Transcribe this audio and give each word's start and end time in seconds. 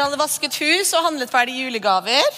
Har 0.00 0.06
hadde 0.08 0.16
vasket 0.16 0.54
hus 0.62 0.94
og 0.96 1.04
handlet 1.04 1.28
ferdig 1.28 1.58
julegaver? 1.60 2.36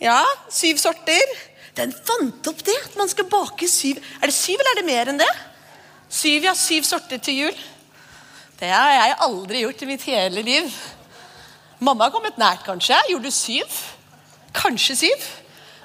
Ja, 0.00 0.22
syv 0.48 0.78
sorter. 0.80 1.34
Den 1.76 1.92
fant 1.92 2.48
opp 2.48 2.62
det, 2.64 2.76
at 2.86 2.96
man 2.96 3.10
skal 3.10 3.26
bake 3.28 3.68
syv 3.68 3.98
Er 4.22 4.30
det 4.30 4.36
syv, 4.36 4.62
eller 4.62 4.70
er 4.72 4.78
det 4.78 4.86
mer 4.86 5.10
enn 5.12 5.20
det? 5.20 5.28
Syv, 6.08 6.46
ja. 6.48 6.54
Syv 6.56 6.88
sorter 6.88 7.20
til 7.20 7.42
jul. 7.42 7.62
Det 8.56 8.72
har 8.72 8.94
jeg 8.94 9.20
aldri 9.28 9.60
gjort 9.66 9.84
i 9.84 9.90
mitt 9.92 10.08
hele 10.08 10.48
liv. 10.48 10.72
Mamma 11.84 12.08
har 12.08 12.16
kommet 12.16 12.40
nært, 12.40 12.64
kanskje. 12.64 12.96
Gjorde 13.12 13.28
du 13.28 13.36
syv? 13.42 13.78
Kanskje 14.56 14.96
syv? 15.04 15.30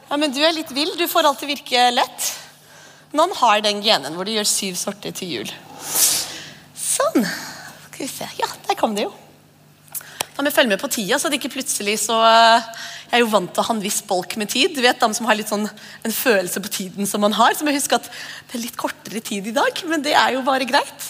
Ja, 0.08 0.16
Men 0.16 0.32
du 0.32 0.40
er 0.40 0.56
litt 0.56 0.72
vill. 0.72 0.96
Du 0.96 1.10
får 1.12 1.28
å 1.28 1.36
virke 1.44 1.90
lett. 1.92 2.34
Noen 3.12 3.36
har 3.36 3.60
den 3.68 3.84
genen 3.84 4.16
hvor 4.16 4.24
de 4.24 4.40
gjør 4.40 4.48
syv 4.48 4.80
sorter 4.80 5.12
til 5.12 5.42
jul. 5.42 5.58
Sånn. 6.72 7.26
Skal 7.26 8.06
vi 8.06 8.14
se. 8.16 8.36
Ja, 8.40 8.48
der 8.70 8.80
kom 8.80 8.96
det 8.96 9.10
jo. 9.10 9.18
Da 10.40 10.44
men 10.46 10.54
vi 10.54 10.56
følge 10.56 10.72
med 10.72 10.80
på 10.80 10.88
tida, 10.88 11.18
så 11.20 11.28
det 11.28 11.36
ikke 11.42 11.58
plutselig 11.58 11.98
så 12.00 12.16
eh, 12.24 12.68
Jeg 13.10 13.18
er 13.18 13.22
jo 13.26 13.32
vant 13.34 13.50
til 13.52 13.60
å 13.60 13.66
ha 13.68 13.74
en 13.76 13.82
viss 13.84 13.98
bolk 14.08 14.38
med 14.40 14.48
tid. 14.48 14.72
Du 14.72 14.80
vet, 14.80 14.96
De 14.96 15.18
som 15.18 15.26
har 15.28 15.36
litt 15.36 15.50
sånn 15.52 15.66
en 15.68 16.16
følelse 16.16 16.62
på 16.64 16.72
tiden 16.72 17.10
som 17.10 17.20
man 17.20 17.36
har. 17.36 17.58
Så 17.58 17.68
må 17.68 17.74
jeg 17.74 17.82
huske 17.82 17.98
at 18.00 18.08
det 18.08 18.56
er 18.56 18.64
litt 18.64 18.78
kortere 18.80 19.20
tid 19.20 19.50
i 19.52 19.54
dag, 19.58 19.82
men 19.92 20.06
det 20.06 20.14
er 20.16 20.38
jo 20.38 20.46
bare 20.48 20.70
greit. 20.70 21.10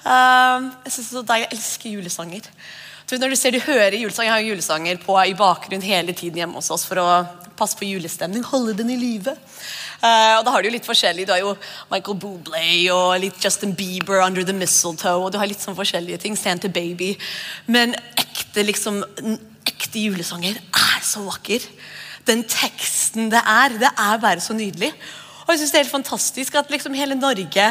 Uh, 0.00 0.72
jeg 0.86 0.94
synes 0.94 1.10
det 1.10 1.20
er 1.20 1.28
deilig, 1.28 1.44
jeg 1.44 1.58
elsker 1.58 1.92
julesanger. 1.98 2.48
Så 3.04 3.18
når 3.20 3.34
du 3.34 3.36
ser 3.36 3.52
du 3.52 3.60
hører 3.60 3.98
julesanger, 3.98 4.30
Jeg 4.30 4.32
har 4.32 4.48
julesanger 4.48 5.00
på 5.02 5.16
i 5.20 5.34
bakgrunnen 5.36 5.84
hele 5.84 6.14
tiden 6.16 6.38
hjemme 6.40 6.56
hos 6.56 6.70
oss 6.70 6.86
for 6.88 6.96
å 6.96 7.08
passe 7.54 7.76
på 7.76 7.84
julestemning, 7.84 8.42
holde 8.48 8.72
den 8.78 8.90
i 8.90 8.96
live. 8.96 9.34
Uh, 10.00 10.38
og 10.38 10.44
da 10.44 10.54
har 10.54 10.62
Du 10.62 10.68
jo 10.68 10.72
litt 10.72 10.88
forskjellig, 10.88 11.26
du 11.26 11.32
har 11.32 11.42
jo 11.42 11.54
Michael 11.90 12.16
Bublé 12.16 12.90
og 12.92 13.20
litt 13.20 13.44
Justin 13.44 13.74
Bieber, 13.76 14.22
Under 14.24 14.42
the 14.42 14.52
Mistletoe, 14.56 15.20
og 15.20 15.32
du 15.32 15.38
har 15.38 15.46
litt 15.46 15.60
sånn 15.60 15.76
forskjellige 15.76 16.22
ting. 16.24 16.36
Santa 16.36 16.68
Baby. 16.68 17.14
Men 17.66 17.94
ekte 18.16 18.64
liksom, 18.64 19.02
ekte 19.68 20.00
julesanger 20.00 20.56
er 20.56 21.04
så 21.04 21.26
vakker. 21.28 21.60
Den 22.24 22.42
teksten 22.48 23.28
det 23.32 23.44
er, 23.44 23.76
det 23.80 23.92
er 23.92 24.22
bare 24.22 24.40
så 24.40 24.56
nydelig. 24.56 24.94
Og 25.44 25.52
jeg 25.52 25.60
synes 25.60 25.70
Det 25.70 25.78
er 25.78 25.84
helt 25.84 25.98
fantastisk 25.98 26.54
at 26.56 26.72
liksom 26.72 26.96
hele 26.96 27.14
Norge 27.20 27.68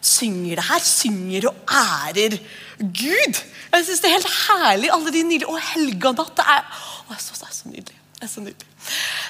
synger 0.00 0.56
det 0.56 0.68
her. 0.70 0.80
Synger 0.80 1.50
og 1.50 1.54
ærer 1.68 2.38
Gud. 2.80 3.40
Jeg 3.72 3.84
synes 3.84 4.00
Det 4.00 4.08
er 4.08 4.16
helt 4.16 4.32
herlig. 4.48 4.90
alle 4.90 5.12
de 5.12 5.22
nydelige, 5.22 5.48
Og 5.48 5.60
helganatt. 5.60 6.32
Det 6.36 6.46
er, 6.46 6.64
å, 7.08 7.12
det 7.12 7.18
er 7.20 7.52
så 7.52 7.68
nydelig. 7.68 7.98
Det 8.16 8.24
er 8.24 8.32
så 8.32 8.40
nydelig. 8.40 8.68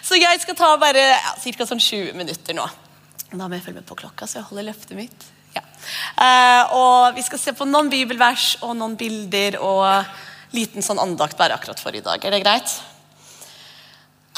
Så 0.06 0.18
jeg 0.18 0.40
skal 0.42 0.56
ta 0.58 0.70
bare 0.78 1.02
ja, 1.10 1.34
ca. 1.58 1.66
sånn 1.66 1.82
20 1.82 2.14
minutter 2.18 2.54
nå. 2.54 2.66
Da 3.30 3.46
må 3.46 3.54
jeg 3.54 3.62
følge 3.66 3.80
med 3.80 3.86
på 3.86 3.98
klokka, 3.98 4.26
så 4.26 4.40
jeg 4.40 4.48
holder 4.48 4.66
løftet 4.70 4.96
mitt. 4.98 5.26
Ja. 5.54 5.62
Eh, 6.22 6.72
og 6.74 7.14
Vi 7.14 7.22
skal 7.26 7.38
se 7.42 7.54
på 7.54 7.66
noen 7.66 7.90
bibelvers 7.90 8.56
og 8.62 8.76
noen 8.78 8.96
bilder 8.98 9.58
og 9.62 10.04
liten 10.54 10.82
sånn 10.82 10.98
andakt 10.98 11.38
bare 11.38 11.54
akkurat 11.54 11.78
for 11.82 11.94
i 11.94 12.02
dag. 12.02 12.24
Er 12.24 12.34
det 12.34 12.42
greit? 12.42 12.74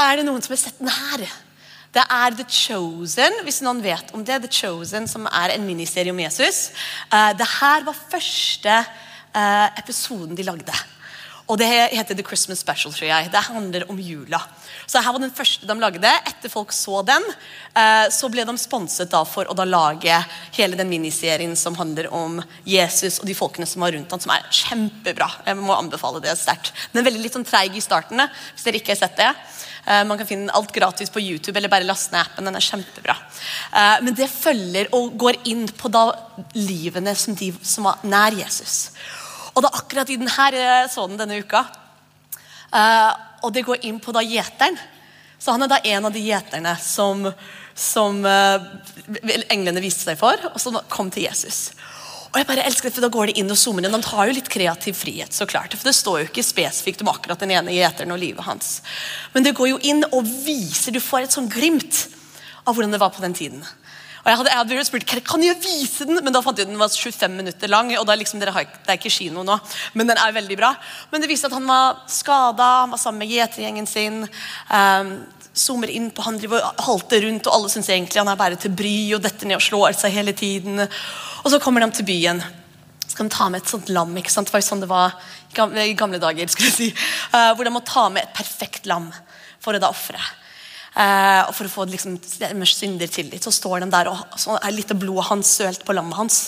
Er 0.01 0.17
det 0.17 0.27
noen 0.27 0.43
som 0.45 0.53
har 0.53 0.61
sett 0.61 0.81
den 0.81 0.93
her? 0.93 1.25
Det 1.93 2.03
er 2.09 2.33
The 2.33 2.47
Chosen, 2.49 3.43
hvis 3.45 3.61
noen 3.65 3.83
vet 3.85 4.15
om 4.17 4.23
det. 4.25 4.39
The 4.47 4.49
Chosen, 4.49 5.09
Som 5.09 5.27
er 5.29 5.53
en 5.53 5.67
miniserie 5.67 6.13
om 6.13 6.21
Jesus. 6.25 6.71
Uh, 7.13 7.33
det 7.37 7.49
her 7.59 7.85
var 7.85 8.05
første 8.15 8.79
uh, 9.37 9.69
episoden 9.77 10.37
de 10.39 10.47
lagde. 10.49 10.79
Og 11.53 11.59
Det 11.59 11.69
heter 11.69 12.17
The 12.17 12.25
Christmas 12.25 12.63
Special. 12.63 12.93
tror 12.95 13.09
jeg. 13.09 13.31
Det 13.33 13.45
handler 13.45 13.85
om 13.91 13.99
jula. 13.99 14.41
Så 14.87 15.03
her 15.03 15.13
var 15.13 15.21
den 15.21 15.35
første 15.35 15.67
de 15.67 15.75
lagde. 15.75 16.13
Etter 16.31 16.49
folk 16.49 16.73
så 16.73 17.03
den, 17.05 17.23
eh, 17.77 18.09
så 18.09 18.31
ble 18.31 18.45
de 18.45 18.57
sponset 18.57 19.11
da 19.11 19.25
for 19.25 19.45
å 19.45 19.55
da 19.55 19.65
lage 19.65 20.25
hele 20.53 20.77
den 20.77 20.89
miniserien 20.89 21.57
som 21.57 21.75
handler 21.75 22.09
om 22.13 22.43
Jesus 22.65 23.21
og 23.21 23.27
de 23.27 23.35
folkene 23.35 23.67
som 23.67 23.83
var 23.83 23.93
rundt 23.93 24.11
ham, 24.11 24.21
som 24.21 24.33
er 24.33 24.49
kjempebra. 24.51 25.29
Jeg 25.45 25.57
må 25.57 25.77
anbefale 25.77 26.23
det 26.23 26.39
sterkt. 26.39 26.73
Den 26.93 27.03
er 27.03 27.11
veldig 27.11 27.23
litt 27.23 27.37
sånn 27.37 27.45
treig 27.45 27.77
i 27.77 27.85
starten, 27.85 28.23
hvis 28.55 28.65
dere 28.65 28.81
ikke 28.81 28.95
har 28.95 29.03
sett 29.03 29.17
det. 29.17 29.35
Eh, 29.85 30.05
man 30.07 30.19
kan 30.19 30.27
finne 30.27 30.55
alt 30.55 30.73
gratis 30.73 31.11
på 31.11 31.21
YouTube 31.21 31.59
eller 31.59 31.71
bare 31.73 31.87
laste 31.87 32.15
ned 32.15 32.23
appen. 32.23 32.47
Den 32.47 32.59
er 32.59 32.65
kjempebra. 32.65 33.17
Eh, 33.73 33.97
men 34.07 34.15
det 34.15 34.31
følger 34.31 34.93
og 34.95 35.17
går 35.19 35.41
inn 35.51 35.67
på 35.67 35.91
da 35.93 36.07
livene 36.55 37.15
som 37.19 37.35
de 37.39 37.51
som 37.67 37.89
var 37.89 38.05
nær 38.07 38.37
Jesus. 38.39 38.93
Og 39.53 39.63
det 39.63 39.71
er 39.71 39.81
akkurat 39.83 40.11
i 40.11 40.19
denne 40.21 40.73
sånn 40.89 41.19
denne 41.19 41.43
uka. 41.43 41.67
Og 43.45 43.51
det 43.53 43.67
går 43.67 43.83
inn 43.85 43.99
på 44.01 44.15
da 44.17 44.23
gjeteren. 44.25 44.79
Så 45.37 45.53
han 45.53 45.67
er 45.67 45.69
da 45.69 45.81
en 45.85 46.07
av 46.09 46.15
de 46.15 46.23
gjeterne 46.25 46.73
som, 46.81 47.27
som 47.77 48.23
englene 48.25 49.83
viste 49.85 50.07
seg 50.07 50.17
for, 50.17 50.41
og 50.55 50.57
som 50.63 50.79
kom 50.89 51.11
til 51.13 51.27
Jesus. 51.27 51.75
Og 52.33 52.39
jeg 52.41 52.49
bare 52.49 52.65
elsker 52.65 52.89
det, 52.89 52.95
for 52.97 53.05
Da 53.05 53.13
går 53.13 53.29
det 53.29 53.39
inn 53.43 53.53
og 53.53 53.59
zoomer 53.61 53.85
inn. 53.85 53.93
Han 53.93 54.05
tar 54.05 54.29
jo 54.29 54.37
litt 54.39 54.49
kreativ 54.49 54.97
frihet. 54.97 55.33
så 55.33 55.47
klart, 55.47 55.75
for 55.77 55.85
Det 55.85 55.95
står 55.95 56.19
jo 56.21 56.29
ikke 56.31 56.43
spesifikt 56.43 57.03
om 57.03 57.13
akkurat 57.13 57.39
den 57.39 57.51
ene 57.51 57.77
gjeteren 57.77 58.13
og 58.13 58.19
livet 58.19 58.45
hans. 58.45 58.81
Men 59.35 59.43
det 59.43 59.55
går 59.55 59.69
jo 59.69 59.79
inn 59.83 60.05
og 60.05 60.25
viser, 60.25 60.93
du 60.93 61.01
får 61.01 61.23
et 61.23 61.33
sånn 61.33 61.49
glimt 61.49 62.09
av 62.67 62.75
hvordan 62.75 62.93
det 62.93 63.01
var 63.01 63.11
på 63.11 63.21
den 63.21 63.35
tiden. 63.35 63.63
Og 64.23 64.31
jeg 64.31 64.39
hadde, 64.39 64.51
jeg 64.51 64.59
hadde 64.79 64.85
spurt 64.87 65.25
kan 65.27 65.43
jeg 65.43 65.59
vise 65.59 66.07
den, 66.07 66.23
men 66.23 66.33
da 66.33 66.41
fant 66.41 66.57
jeg 66.57 66.69
den 66.69 66.79
var 66.79 66.89
25 66.89 67.37
minutter 67.37 67.69
lang. 67.69 67.91
og 67.99 68.07
da 68.07 68.15
liksom, 68.15 68.39
dere 68.41 68.53
har, 68.53 68.65
Det 68.65 68.89
er 68.89 69.01
ikke 69.01 69.11
kino 69.11 69.43
nå, 69.43 69.59
men 69.95 70.07
den 70.07 70.17
er 70.17 70.33
veldig 70.33 70.57
bra. 70.57 70.75
Men 71.11 71.21
det 71.21 71.29
viste 71.29 71.47
at 71.47 71.53
han 71.53 71.67
var 71.67 72.05
skada, 72.07 72.87
var 72.87 72.99
sammen 72.99 73.19
med 73.19 73.35
gjetergjengen 73.35 73.87
sin. 73.87 74.23
Um, 74.71 75.27
zoomer 75.55 75.91
inn 75.93 76.11
på 76.15 76.25
han 76.25 76.39
driver 76.41 76.65
og 76.65 76.83
halter 76.87 77.27
rundt, 77.27 77.47
og 77.47 77.57
alle 77.57 77.71
syns 77.73 77.91
egentlig 77.93 78.21
han 78.23 78.31
er 78.33 78.41
bare 78.41 78.59
til 78.61 78.73
bry 78.77 78.97
og 79.17 79.23
detter 79.25 79.49
ned 79.49 79.59
og 79.59 79.65
slår 79.65 79.97
seg 79.99 80.15
hele 80.15 80.35
tiden. 80.37 80.85
Og 81.43 81.49
så 81.53 81.61
kommer 81.63 81.85
de 81.85 81.91
til 81.99 82.09
byen. 82.09 82.43
Så 83.05 83.15
skal 83.15 83.29
de 83.29 83.35
ta 83.35 83.49
med 83.53 83.63
et 83.63 83.73
sånt 83.73 83.91
lam. 83.93 84.15
ikke 84.17 84.33
sant? 84.33 84.49
Det 84.49 84.57
var 84.57 84.63
jo 84.63 84.69
sånn 84.71 84.85
det 84.85 84.91
var 84.91 85.17
i 85.85 85.97
gamle 85.99 86.21
dager. 86.23 86.49
skulle 86.49 86.71
jeg 86.71 86.79
si. 86.79 87.09
Uh, 87.35 87.53
hvor 87.53 87.65
de 87.65 87.75
må 87.75 87.83
ta 87.85 88.09
med 88.09 88.25
et 88.25 88.37
perfekt 88.37 88.89
lam 88.89 89.11
for 89.61 89.77
å 89.77 89.83
da 89.83 89.91
ofre. 89.93 90.21
Uh, 90.93 91.49
og 91.49 91.53
For 91.57 91.69
å 91.69 91.73
få 91.73 91.87
liksom, 91.89 92.17
synder 92.21 93.09
tillit, 93.09 93.45
så 93.45 93.53
står 93.53 93.85
de 93.85 93.93
der 93.93 94.11
og 94.13 94.41
så 94.41 94.57
er 94.59 94.75
litt 94.77 94.93
av 94.93 95.01
blodet 95.01 95.29
hans 95.31 95.53
sølt 95.61 95.85
på 95.85 95.97
lammet 95.97 96.17
hans. 96.17 96.41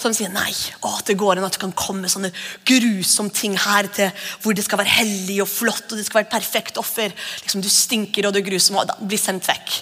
De 0.00 0.12
sier 0.16 0.32
nei, 0.32 0.52
å, 0.86 0.94
det 1.04 1.18
går 1.20 1.38
an 1.38 1.46
at 1.48 1.56
det 1.56 1.62
kan 1.62 1.74
komme 1.76 2.08
sånne 2.08 2.30
grusomme 2.66 3.34
ting 3.36 3.56
her 3.60 3.88
til 3.92 4.08
hvor 4.40 4.56
det 4.56 4.64
skal 4.64 4.80
være 4.80 4.94
hellig 5.00 5.40
og 5.44 5.50
flott 5.50 5.90
og 5.90 5.98
det 5.98 6.06
skal 6.06 6.22
være 6.22 6.30
et 6.30 6.36
perfekt 6.38 6.80
offer. 6.80 7.12
Liksom, 7.42 7.60
du 7.60 7.68
stinker 7.72 8.28
og 8.28 8.34
du 8.34 8.40
er 8.40 8.48
grusom 8.48 8.80
og 8.80 8.88
da 8.88 8.96
blir 9.00 9.20
sendt 9.20 9.48
vekk. 9.50 9.76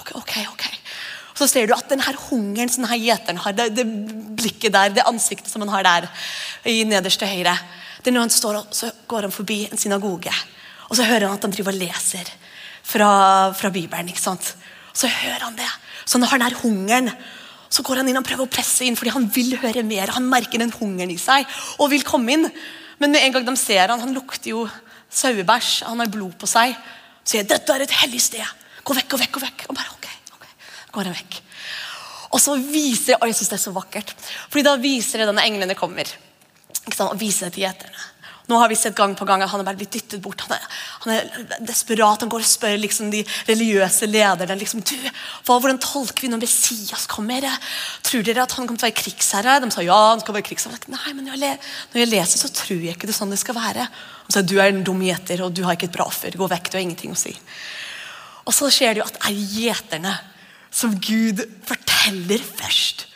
Ok, 0.00 0.14
ok, 0.18 0.34
ok. 0.50 0.66
Så 1.36 1.46
ser 1.50 1.68
du 1.68 1.74
at 1.76 1.88
denne 1.92 2.14
hungeren 2.30 2.70
som 2.72 2.86
denne 2.86 2.98
gjeteren 2.98 3.40
har, 3.44 3.54
det, 3.56 3.68
det, 3.76 3.84
blikket 4.36 4.72
der, 4.72 4.94
det 4.96 5.04
ansiktet 5.06 5.52
som 5.52 5.62
han 5.66 5.74
har 5.74 5.84
der 5.84 6.08
i 6.72 6.80
nederste 6.88 7.28
høyre 7.28 7.58
det 8.06 8.12
er 8.12 8.14
når 8.14 8.28
han 8.28 8.30
står 8.30 8.56
og 8.60 8.74
Så 8.76 8.92
går 9.10 9.26
han 9.26 9.34
forbi 9.34 9.64
en 9.66 9.80
synagoge, 9.80 10.30
og 10.86 10.94
så 10.94 11.02
hører 11.08 11.26
han 11.26 11.40
at 11.40 11.42
han 11.42 11.50
driver 11.50 11.74
og 11.74 11.80
leser 11.80 12.28
fra, 12.86 13.08
fra 13.50 13.70
Bibelen. 13.74 14.12
ikke 14.12 14.22
sant? 14.22 14.52
Så 14.94 15.10
hører 15.10 15.42
han 15.42 15.56
det. 15.58 15.66
Så 16.04 16.18
han 16.18 16.28
har 16.28 16.38
den 16.38 16.46
her 16.46 16.60
hungeren, 16.60 17.10
så 17.76 17.84
går 17.84 18.00
han 18.00 18.08
inn 18.08 18.16
og 18.16 18.24
prøver 18.24 18.46
å 18.46 18.50
presse 18.50 18.86
inn, 18.86 18.96
fordi 18.96 19.12
han 19.12 19.28
vil 19.32 19.56
høre 19.60 19.84
mer. 19.84 20.14
Han 20.16 20.28
merker 20.30 20.62
den 20.62 20.72
hungeren 20.72 21.12
i 21.12 21.18
seg 21.20 21.44
og 21.76 21.90
vil 21.92 22.06
komme 22.06 22.32
inn. 22.32 22.48
Men 23.02 23.12
med 23.12 23.26
en 23.26 23.34
gang 23.34 23.48
de 23.48 23.56
ser 23.60 23.92
han, 23.92 24.00
han 24.00 24.14
lukter 24.16 24.54
jo 24.54 24.64
sauebæsj, 25.12 25.82
han 25.84 26.00
har 26.00 26.12
blod 26.12 26.38
på 26.40 26.48
seg, 26.48 26.72
så 27.22 27.36
sier 27.36 27.48
dette 27.48 27.74
er 27.74 27.84
et 27.84 27.98
hellig 28.00 28.22
sted. 28.24 28.64
Gå 28.86 28.96
vekk, 28.96 29.10
gå 29.12 29.20
vekk, 29.20 29.34
gå 29.36 29.42
vekk. 29.44 29.66
Og 29.68 29.76
bare, 29.76 29.92
ok, 29.98 30.08
ok, 30.38 30.46
går 30.96 31.10
han 31.10 31.18
vekk. 31.18 31.40
Og 32.32 32.42
så 32.42 32.56
viser 32.58 33.20
og 33.20 33.28
jeg 33.28 33.38
synes 33.38 33.52
det 33.52 33.58
er 33.58 33.64
så 33.66 33.74
vakkert, 33.76 34.12
fordi 34.48 34.64
da 34.66 34.76
viser 34.80 35.22
det 35.22 35.28
denne 35.30 35.44
englene 35.46 35.76
kommer. 35.78 36.08
Ikke 36.86 36.96
sant, 36.96 37.12
og 37.12 37.20
viser 37.20 37.48
det 37.48 37.56
til 37.56 37.66
gjeterne. 37.66 38.06
Nå 38.46 38.58
har 38.60 38.70
vi 38.70 38.76
sett 38.78 38.94
gang 38.94 39.14
på 39.18 39.26
gang 39.26 39.42
at 39.42 39.50
han 39.50 39.62
er 39.62 39.66
bare 39.66 39.78
blitt 39.80 39.96
dyttet 39.96 40.20
bort. 40.22 40.44
Han 40.46 40.54
er, 40.54 40.66
han 41.02 41.14
er 41.16 41.62
desperat. 41.66 42.22
Han 42.22 42.30
går 42.30 42.44
og 42.44 42.46
spør 42.46 42.76
liksom, 42.78 43.08
de 43.10 43.24
religiøse 43.48 44.06
lederne 44.06 44.56
liksom, 44.60 44.84
du, 44.86 44.92
hva, 45.02 45.56
hvordan 45.56 45.80
tolker 45.82 46.26
vi 46.26 46.30
når 46.30 46.44
Messias 46.44 47.08
kommer. 47.10 47.48
Tror 48.06 48.22
dere 48.26 48.44
at 48.44 48.54
han 48.54 48.68
kommer 48.68 48.78
til 48.78 48.86
å 48.86 48.90
være 48.92 49.00
krigsherre? 49.00 49.56
De 49.64 49.70
sa 49.74 49.82
ja, 49.82 49.98
han 50.12 50.22
skal 50.22 50.38
være 50.38 50.46
krigsherre. 50.46 50.78
Nei, 50.94 51.16
men 51.16 51.26
når 51.26 51.42
jeg, 51.42 51.58
når 51.90 52.02
jeg, 52.04 52.12
leser, 52.12 52.42
så 52.44 52.52
tror 52.62 52.86
jeg 52.86 52.94
ikke 52.94 53.10
det 53.10 53.16
er 53.16 53.18
sånn 53.18 53.34
det 53.34 53.40
skal 53.42 53.58
være. 53.58 53.88
Han 54.28 54.36
sa 54.36 54.44
du 54.46 54.54
er 54.60 54.70
en 54.70 54.86
dum 54.86 55.02
gjeter, 55.02 55.42
og 55.42 55.50
du 55.56 55.64
har 55.66 55.74
ikke 55.74 55.90
et 55.90 55.98
bra 55.98 56.06
offer. 56.06 56.38
Gå 56.38 56.50
vekk, 56.54 56.70
du 56.70 56.78
har 56.78 56.86
ingenting 56.86 57.16
å 57.16 57.18
si. 57.18 57.34
Og 58.46 58.54
så 58.54 58.70
skjer 58.70 58.94
det 58.94 59.02
jo 59.02 59.08
at 59.08 59.18
det 59.18 59.26
er 59.26 59.42
gjeterne 59.56 60.14
som 60.70 60.94
Gud 61.02 61.42
forteller 61.66 62.46
først. 62.46 63.08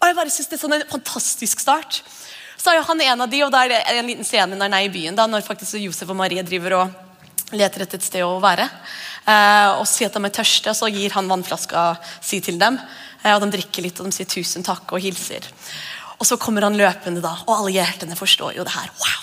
Og 0.00 0.10
jeg 0.10 0.18
bare 0.18 0.32
synes 0.34 0.50
Det 0.50 0.58
er 0.58 0.64
sånn 0.66 0.76
en 0.76 0.88
fantastisk 0.90 1.62
start 1.62 2.02
så 2.64 2.72
er 2.72 2.78
jo 2.78 2.86
han 2.88 3.00
en 3.04 3.22
av 3.26 3.28
de, 3.28 3.42
og 3.44 3.50
da 3.52 3.60
er 3.66 3.74
det 3.74 3.80
en 3.92 4.06
liten 4.08 4.24
scene 4.24 4.56
når 4.56 4.70
han 4.70 4.76
er 4.78 4.86
i 4.86 4.92
byen. 4.92 5.16
da, 5.18 5.26
Når 5.28 5.44
faktisk 5.44 5.76
Josef 5.82 6.08
og 6.08 6.16
Marie 6.16 6.42
driver 6.46 6.78
og 6.78 6.94
leter 7.52 7.84
etter 7.84 8.00
et 8.00 8.06
sted 8.06 8.24
å 8.24 8.38
være. 8.40 8.64
Eh, 9.28 9.72
og 9.76 9.84
sier 9.88 10.08
at 10.08 10.16
de 10.16 10.24
er 10.24 10.32
tørste, 10.32 10.72
og 10.72 10.78
så 10.78 10.88
gir 10.88 11.12
han 11.12 11.28
vannflaska 11.28 11.82
si 12.24 12.40
til 12.40 12.56
dem. 12.60 12.78
Eh, 13.20 13.34
og 13.34 13.44
De 13.44 13.50
drikker 13.58 13.84
litt, 13.84 14.00
og 14.00 14.08
de 14.08 14.16
sier 14.16 14.30
tusen 14.32 14.64
takk 14.64 14.96
og 14.96 15.04
hilser. 15.04 15.44
Og 16.16 16.24
så 16.24 16.40
kommer 16.40 16.64
han 16.64 16.80
løpende, 16.80 17.20
da, 17.24 17.34
og 17.44 17.52
alle 17.58 17.76
hjertene 17.76 18.16
forstår 18.16 18.56
jo 18.56 18.64
det 18.64 18.72
her. 18.72 18.88
Wow! 18.96 19.20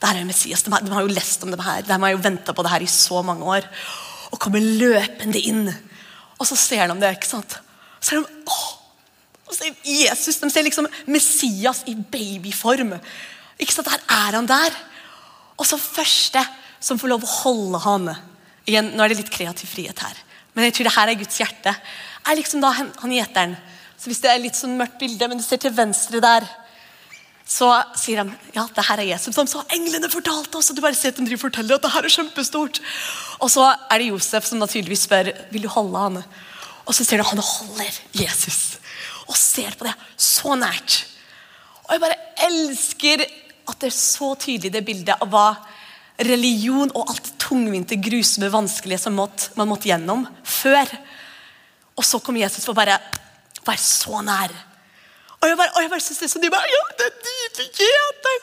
Det 0.00 0.08
her 0.08 0.16
er 0.16 0.24
jo 0.24 0.30
Messias. 0.30 0.64
De 0.64 0.72
har, 0.72 0.80
de 0.80 0.96
har 0.96 1.04
jo 1.04 1.12
lest 1.12 1.44
om 1.44 1.52
det 1.52 1.60
her. 1.60 1.84
De 1.84 2.00
har 2.00 2.14
jo 2.14 2.24
venta 2.24 2.56
på 2.56 2.64
det 2.64 2.72
her 2.72 2.84
i 2.86 2.88
så 2.88 3.20
mange 3.20 3.44
år. 3.44 3.68
Og 4.32 4.40
kommer 4.40 4.64
løpende 4.64 5.40
inn. 5.52 5.66
Og 6.40 6.48
så 6.48 6.56
ser 6.56 6.88
de 6.88 6.96
det. 7.02 7.16
ikke 7.18 7.28
sant? 7.28 7.60
Så 8.00 8.16
er 8.16 8.22
de, 8.22 8.44
åh, 8.48 8.69
og 9.50 9.56
så 9.56 9.66
Jesus, 9.82 10.38
De 10.38 10.50
ser 10.50 10.64
liksom 10.66 10.88
Messias 11.10 11.82
i 11.90 11.94
babyform. 11.94 12.94
Ikke 13.58 13.74
sant, 13.74 13.90
Der 13.90 14.04
er 14.06 14.38
han 14.38 14.46
der. 14.46 14.76
Og 15.58 15.66
så 15.66 15.76
første 15.76 16.42
som 16.80 16.98
får 16.98 17.12
lov 17.12 17.24
å 17.26 17.34
holde 17.42 17.80
han 17.84 18.12
Igjen, 18.68 18.92
Nå 18.94 19.02
er 19.02 19.12
det 19.12 19.22
litt 19.22 19.32
kreativ 19.32 19.72
frihet 19.72 19.98
her, 19.98 20.16
men 20.54 20.66
jeg 20.68 20.74
tror 20.76 20.86
det 20.86 20.94
her 20.94 21.10
er 21.10 21.18
Guds 21.18 21.38
hjerte. 21.40 21.72
er 22.28 22.36
liksom 22.36 22.60
da 22.60 22.70
han, 22.76 22.92
gjeteren. 23.10 23.56
Så 23.96 24.10
hvis 24.10 24.20
det 24.20 24.30
er 24.30 24.38
litt 24.38 24.54
sånn 24.54 24.76
mørkt 24.78 24.98
bilde, 25.00 25.26
men 25.28 25.40
du 25.40 25.42
ser 25.42 25.58
til 25.58 25.72
venstre 25.74 26.20
der, 26.20 26.44
så 27.48 27.70
sier 27.98 28.20
han 28.20 28.30
ja, 28.54 28.66
det 28.76 28.84
her 28.86 29.00
er 29.00 29.08
Jesus. 29.08 29.34
Som 29.34 29.48
sa 29.48 29.64
englene 29.74 30.12
fortalte 30.12 30.60
oss, 30.60 30.70
og 30.70 30.76
du 30.76 30.84
bare 30.84 30.94
ser 30.94 31.10
at 31.10 31.18
de 31.18 31.40
forteller 31.40 31.80
at 31.80 31.82
det 31.82 31.90
her 31.90 32.06
er 32.06 32.14
kjempestort. 32.14 32.82
Og 33.40 33.50
så 33.50 33.64
er 33.72 33.98
det 33.98 34.12
Josef 34.12 34.46
som 34.46 34.60
naturligvis 34.60 35.08
spør 35.08 35.32
vil 35.50 35.66
du 35.66 35.72
holde 35.72 36.04
han. 36.04 36.20
Og 36.84 36.94
så 36.94 37.02
ser 37.02 37.18
du 37.18 37.26
han 37.26 37.42
holder 37.42 37.98
Jesus 38.20 38.76
og 39.30 39.38
ser 39.38 39.76
på 39.78 39.86
det 39.86 39.94
så 40.18 40.56
nært. 40.58 41.04
Og 41.86 41.94
jeg 41.94 42.02
bare 42.02 42.18
elsker 42.46 43.22
at 43.70 43.78
det 43.82 43.90
er 43.90 43.96
så 43.96 44.32
tydelig 44.40 44.72
det 44.74 44.86
bildet 44.86 45.22
av 45.22 45.30
hva 45.30 45.48
religion 46.26 46.90
og 46.92 47.12
alt 47.14 47.32
tungvinte, 47.40 47.96
grusomme, 48.02 48.50
vanskelige 48.52 49.06
som 49.06 49.16
måtte, 49.16 49.52
man 49.56 49.70
måtte 49.70 49.88
gjennom 49.88 50.26
før. 50.44 50.90
Og 51.96 52.06
så 52.06 52.20
kom 52.22 52.38
Jesus 52.40 52.66
for 52.66 52.74
å 52.74 52.80
bare 52.80 52.98
være 53.66 53.82
så 53.82 54.20
nær. 54.24 54.52
Og 55.40 55.48
jeg 55.48 55.56
bare, 55.56 55.72
og 55.72 55.84
jeg 55.84 55.90
bare 55.94 56.04
synes 56.04 56.20
det 56.20 56.26
er 56.26 56.32
så 56.34 56.42
nydelig. 56.42 56.74
Ja, 56.74 56.82
det 56.98 57.06
er 57.08 57.14
nydelig! 57.24 58.36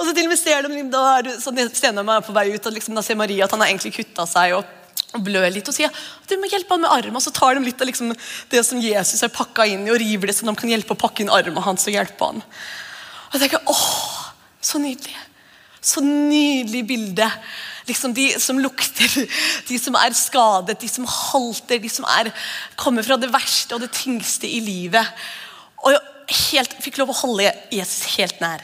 Og 0.00 0.06
så 0.06 0.14
til 0.16 0.26
og 0.26 0.32
med 0.32 0.40
ser 0.40 0.66
de 0.66 0.82
da 0.90 1.02
er 1.12 1.26
du, 1.28 1.30
sånn, 1.38 2.02
meg 2.02 2.26
på 2.26 2.34
vei 2.34 2.48
ut, 2.56 2.66
og 2.66 2.74
liksom, 2.74 2.96
da 2.98 3.04
ser 3.06 3.18
Maria 3.20 3.46
at 3.46 3.54
han 3.54 3.62
har 3.62 3.70
egentlig 3.70 3.94
kutta 4.00 4.26
seg. 4.26 4.56
og 4.58 4.79
og 5.16 5.24
blør 5.26 5.48
litt 5.50 5.66
og 5.66 5.74
sier 5.74 5.90
at 5.90 6.30
du 6.30 6.36
må 6.38 6.50
hjelpe 6.50 6.76
ham 6.76 6.84
med 6.84 6.92
armen. 6.92 7.18
Og 7.18 7.24
så 7.24 7.32
tar 7.34 7.56
de 7.56 7.64
litt 7.64 7.80
av 7.82 7.88
liksom, 7.88 8.12
det 8.52 8.62
som 8.66 8.82
Jesus 8.82 9.24
har 9.24 9.32
pakka 9.34 9.66
inn 9.66 9.88
i, 9.88 9.90
og 9.92 9.98
river 10.02 10.30
det 10.30 10.36
så 10.36 10.46
de 10.46 10.54
kan 10.58 10.70
hjelpe 10.70 10.94
å 10.94 11.00
pakke 11.00 11.24
inn 11.24 11.32
armen 11.34 11.64
hans 11.64 11.88
og 11.90 11.96
hjelpe 11.96 12.30
han. 12.30 12.44
Og 13.30 13.36
jeg 13.36 13.46
tenker, 13.46 13.66
åh, 13.70 13.88
Så 14.60 14.76
nydelig. 14.76 15.16
Så 15.80 16.02
nydelig 16.04 16.82
bilde. 16.84 17.26
Liksom 17.88 18.12
De 18.14 18.26
som 18.38 18.58
lukter, 18.60 19.14
de 19.70 19.78
som 19.80 19.96
er 19.96 20.12
skadet, 20.14 20.76
de 20.82 20.88
som 20.88 21.06
halter, 21.08 21.80
de 21.80 21.88
som 21.88 22.04
er, 22.04 22.28
kommer 22.76 23.02
fra 23.06 23.16
det 23.16 23.32
verste 23.32 23.74
og 23.74 23.80
det 23.80 23.90
tyngste 23.96 24.46
i 24.46 24.60
livet. 24.60 25.24
Og 25.80 25.96
jeg 25.96 26.36
helt, 26.52 26.76
fikk 26.84 27.00
lov 27.00 27.14
å 27.14 27.20
holde 27.22 27.48
Jesus 27.72 28.18
helt 28.18 28.38
nær. 28.44 28.60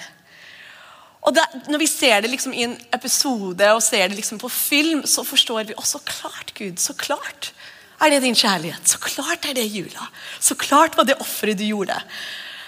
Og 1.27 1.35
det, 1.35 1.43
Når 1.67 1.83
vi 1.83 1.89
ser 1.91 2.21
det 2.23 2.31
liksom 2.31 2.55
i 2.55 2.65
en 2.69 2.77
episode 2.95 3.71
og 3.75 3.83
ser 3.83 4.09
det 4.09 4.17
liksom 4.21 4.39
på 4.39 4.51
film, 4.53 5.03
så 5.07 5.25
forstår 5.27 5.67
vi 5.67 5.75
også 5.77 5.99
klart, 6.07 6.55
Gud. 6.55 6.79
Så 6.79 6.95
klart 6.95 7.53
er 8.01 8.13
det 8.13 8.23
din 8.23 8.37
kjærlighet. 8.37 8.87
Så 8.87 8.99
klart 9.03 9.47
er 9.49 9.55
det 9.55 9.67
jula. 9.67 10.07
Så 10.41 10.55
klart 10.55 10.97
var 10.97 11.05
det 11.05 11.19
offeret 11.21 11.59
du 11.59 11.65
gjorde. 11.67 11.97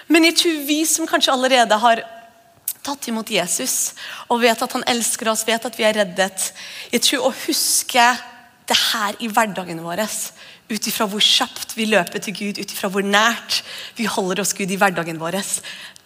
Men 0.07 0.25
jeg 0.25 0.35
tror 0.41 0.65
vi 0.67 0.79
som 0.89 1.07
kanskje 1.07 1.33
allerede 1.33 1.77
har 1.77 2.01
tatt 2.83 3.07
imot 3.11 3.29
Jesus 3.29 3.93
og 4.31 4.41
vet 4.41 4.61
at 4.63 4.73
han 4.75 4.85
elsker 4.87 5.29
oss, 5.29 5.45
vet 5.47 5.65
at 5.67 5.75
vi 5.77 5.85
er 5.85 5.97
reddet 5.99 6.53
Jeg 6.91 7.03
tror 7.05 7.27
å 7.27 7.35
huske 7.45 8.05
det 8.69 8.77
her 8.77 9.17
i 9.19 9.29
hverdagen 9.29 9.81
vår, 9.83 10.03
ut 10.69 10.87
ifra 10.87 11.07
hvor 11.09 11.23
kjapt 11.23 11.73
vi 11.77 11.87
løper 11.89 12.21
til 12.21 12.35
Gud, 12.37 12.59
ut 12.61 12.73
ifra 12.73 12.89
hvor 12.93 13.05
nært 13.05 13.63
vi 13.97 14.05
holder 14.05 14.43
oss 14.43 14.53
Gud 14.53 14.69
i 14.69 14.77
hverdagen 14.77 15.21
vår, 15.21 15.39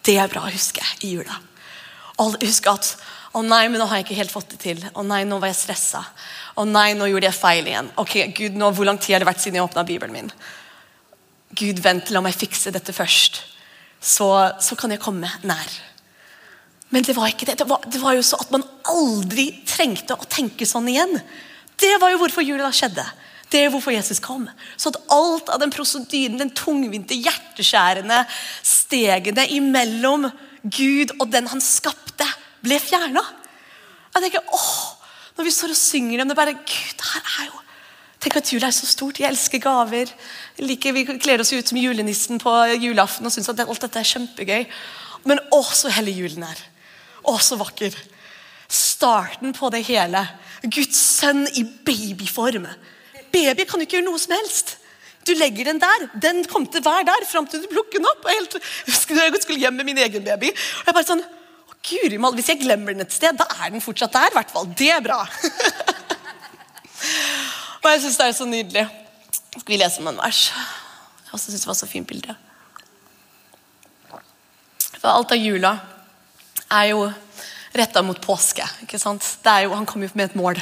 det 0.04 0.16
er 0.20 0.30
bra 0.32 0.46
å 0.46 0.52
huske 0.52 0.84
i 1.04 1.12
jula. 1.16 1.36
Og 2.22 2.36
husker 2.42 2.74
at 2.74 2.90
å 3.34 3.42
nei, 3.42 3.64
men 3.66 3.80
nå 3.82 3.88
har 3.90 3.98
jeg 3.98 4.06
ikke 4.06 4.18
helt 4.20 4.34
fått 4.34 4.52
det 4.54 4.60
til. 4.62 4.82
Å 4.94 5.02
nei, 5.02 5.24
nå 5.26 5.40
var 5.42 5.50
jeg 5.50 5.58
stressa. 5.64 6.04
Å 6.54 6.64
nei, 6.68 6.92
nå 6.94 7.08
gjorde 7.10 7.26
jeg 7.26 7.34
feil 7.40 7.66
igjen. 7.66 7.88
Ok, 7.98 8.14
Gud, 8.36 8.58
nå, 8.60 8.68
Hvor 8.70 8.86
lang 8.86 9.00
tid 9.02 9.16
har 9.16 9.24
det 9.24 9.30
vært 9.32 9.42
siden 9.42 9.58
jeg 9.58 9.66
åpna 9.66 9.82
Bibelen 9.88 10.14
min? 10.14 10.30
Gud, 11.54 11.80
vent, 11.82 12.12
la 12.14 12.22
meg 12.22 12.36
fikse 12.38 12.70
dette 12.74 12.94
først. 12.94 13.42
Så, 13.98 14.28
så 14.62 14.78
kan 14.78 14.94
jeg 14.94 15.02
komme 15.02 15.30
nær. 15.42 15.74
Men 16.94 17.02
det 17.02 17.16
var 17.16 17.32
ikke 17.32 17.48
det. 17.48 17.58
Det 17.58 17.66
var, 17.66 17.82
det 17.90 17.98
var, 17.98 18.14
jo 18.14 18.22
så 18.22 18.38
at 18.38 18.54
man 18.54 18.62
aldri 18.86 19.48
trengte 19.66 20.14
å 20.14 20.30
tenke 20.30 20.66
sånn 20.68 20.86
igjen. 20.92 21.18
Det 21.80 21.96
var 21.98 22.14
jo 22.14 22.20
hvorfor 22.22 22.46
jula 22.46 22.70
skjedde. 22.70 23.02
Det 23.50 23.64
er 23.64 23.72
hvorfor 23.74 23.94
Jesus 23.94 24.22
kom. 24.22 24.46
Så 24.78 24.92
at 24.92 25.00
alt 25.14 25.50
av 25.50 25.58
den 25.62 25.74
prosedyren, 25.74 26.38
den 26.38 26.54
tungvinte, 26.54 27.18
hjerteskjærende 27.18 28.22
stegene 28.62 29.48
imellom 29.58 30.28
Gud 30.62 31.16
og 31.18 31.28
den 31.34 31.50
han 31.50 31.62
skapte, 31.62 32.03
ble 32.64 32.78
fjerna. 32.82 33.22
Jeg 34.14 34.26
tenker, 34.26 34.48
åh, 34.54 34.72
Når 35.34 35.44
vi 35.48 35.50
står 35.50 35.72
og 35.74 35.78
synger 35.78 36.20
dem, 36.20 36.28
det 36.30 36.36
bare 36.38 36.52
Gud, 36.54 37.00
her 37.02 37.30
er 37.40 37.46
jo 37.48 37.60
Tenk 38.24 38.38
at 38.38 38.52
jula 38.54 38.70
er 38.70 38.72
så 38.72 38.86
stort. 38.88 39.18
Jeg 39.20 39.28
elsker 39.28 39.60
gaver. 39.60 40.08
Jeg 40.56 40.64
liker, 40.64 40.94
vi 40.96 41.02
kler 41.20 41.42
oss 41.42 41.50
ut 41.52 41.68
som 41.68 41.76
julenissen 41.76 42.38
på 42.40 42.52
julaften 42.80 43.28
og 43.28 43.34
syns 43.34 43.50
at 43.52 43.60
alt 43.60 43.84
dette 43.84 44.00
er 44.00 44.08
kjempegøy. 44.08 44.64
Men 45.28 45.42
å, 45.52 45.60
så 45.60 45.92
hellig 45.92 46.14
julen 46.22 46.46
er. 46.48 46.62
Å, 47.20 47.34
så 47.36 47.58
vakker. 47.60 47.92
Starten 48.64 49.52
på 49.52 49.68
det 49.74 49.82
hele. 49.90 50.22
Guds 50.64 50.96
sønn 51.18 51.44
i 51.52 51.66
babyform. 51.84 52.64
Baby 53.34 53.68
kan 53.68 53.82
jo 53.82 53.90
ikke 53.90 53.98
gjøre 53.98 54.08
noe 54.08 54.22
som 54.22 54.32
helst. 54.38 54.78
Du 55.28 55.34
legger 55.36 55.68
den 55.68 55.84
der. 55.84 56.08
Den 56.20 56.44
kom 56.48 56.64
til 56.64 56.80
å 56.80 56.88
være 56.88 57.10
der 57.10 57.28
fram 57.28 57.44
til 57.48 57.60
du 57.60 57.68
plukker 57.72 58.00
den 58.00 58.08
opp. 58.08 58.24
Jeg 58.88 59.44
skulle 59.44 59.60
hjem 59.60 59.76
med 59.80 59.88
min 59.88 60.00
egen 60.00 60.24
baby. 60.24 60.52
Og 60.52 60.88
jeg 60.88 60.96
bare 60.96 61.08
sånn, 61.12 61.24
Guri 61.84 62.16
mal, 62.16 62.32
Hvis 62.36 62.48
jeg 62.48 62.62
glemmer 62.62 62.94
den 62.94 63.04
et 63.04 63.12
sted, 63.12 63.36
da 63.36 63.44
er 63.60 63.74
den 63.74 63.84
fortsatt 63.84 64.14
der. 64.14 64.32
I 64.32 64.38
hvert 64.38 64.52
fall. 64.52 64.70
Det 64.78 64.90
er 64.94 65.02
bra. 65.04 65.20
og 67.82 67.90
jeg 67.90 68.04
syns 68.04 68.20
det 68.20 68.28
er 68.28 68.38
så 68.38 68.48
nydelig. 68.48 68.86
Skal 69.54 69.74
vi 69.74 69.80
lese 69.80 70.00
om 70.00 70.08
en 70.10 70.22
vers? 70.22 70.46
Jeg 70.48 71.36
også 71.36 71.52
synes 71.52 71.66
det 71.66 71.70
var 71.70 71.78
så 71.78 71.90
fint 71.90 72.08
bilde. 72.08 72.36
For 74.96 75.12
alt 75.12 75.36
av 75.36 75.40
jula 75.40 75.76
er 76.72 76.90
jo 76.94 77.04
retta 77.76 78.02
mot 78.02 78.20
påske. 78.22 78.64
ikke 78.86 79.02
sant? 79.02 79.26
Jo, 79.44 79.74
han 79.74 79.86
kom 79.86 80.02
jo 80.02 80.12
med 80.14 80.30
et 80.30 80.38
mål. 80.38 80.60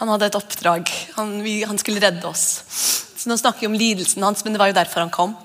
Han 0.00 0.10
hadde 0.10 0.30
et 0.30 0.38
oppdrag. 0.38 0.88
Han, 1.18 1.36
vi, 1.44 1.60
han, 1.68 1.78
skulle 1.78 2.02
redde 2.02 2.24
oss. 2.26 2.64
Så 3.14 3.28
Nå 3.28 3.36
snakker 3.38 3.66
vi 3.66 3.70
om 3.70 3.78
lidelsen 3.78 4.24
hans, 4.24 4.44
men 4.44 4.54
det 4.54 4.62
var 4.62 4.72
jo 4.72 4.80
derfor 4.80 5.04
han 5.04 5.12
kom. 5.12 5.36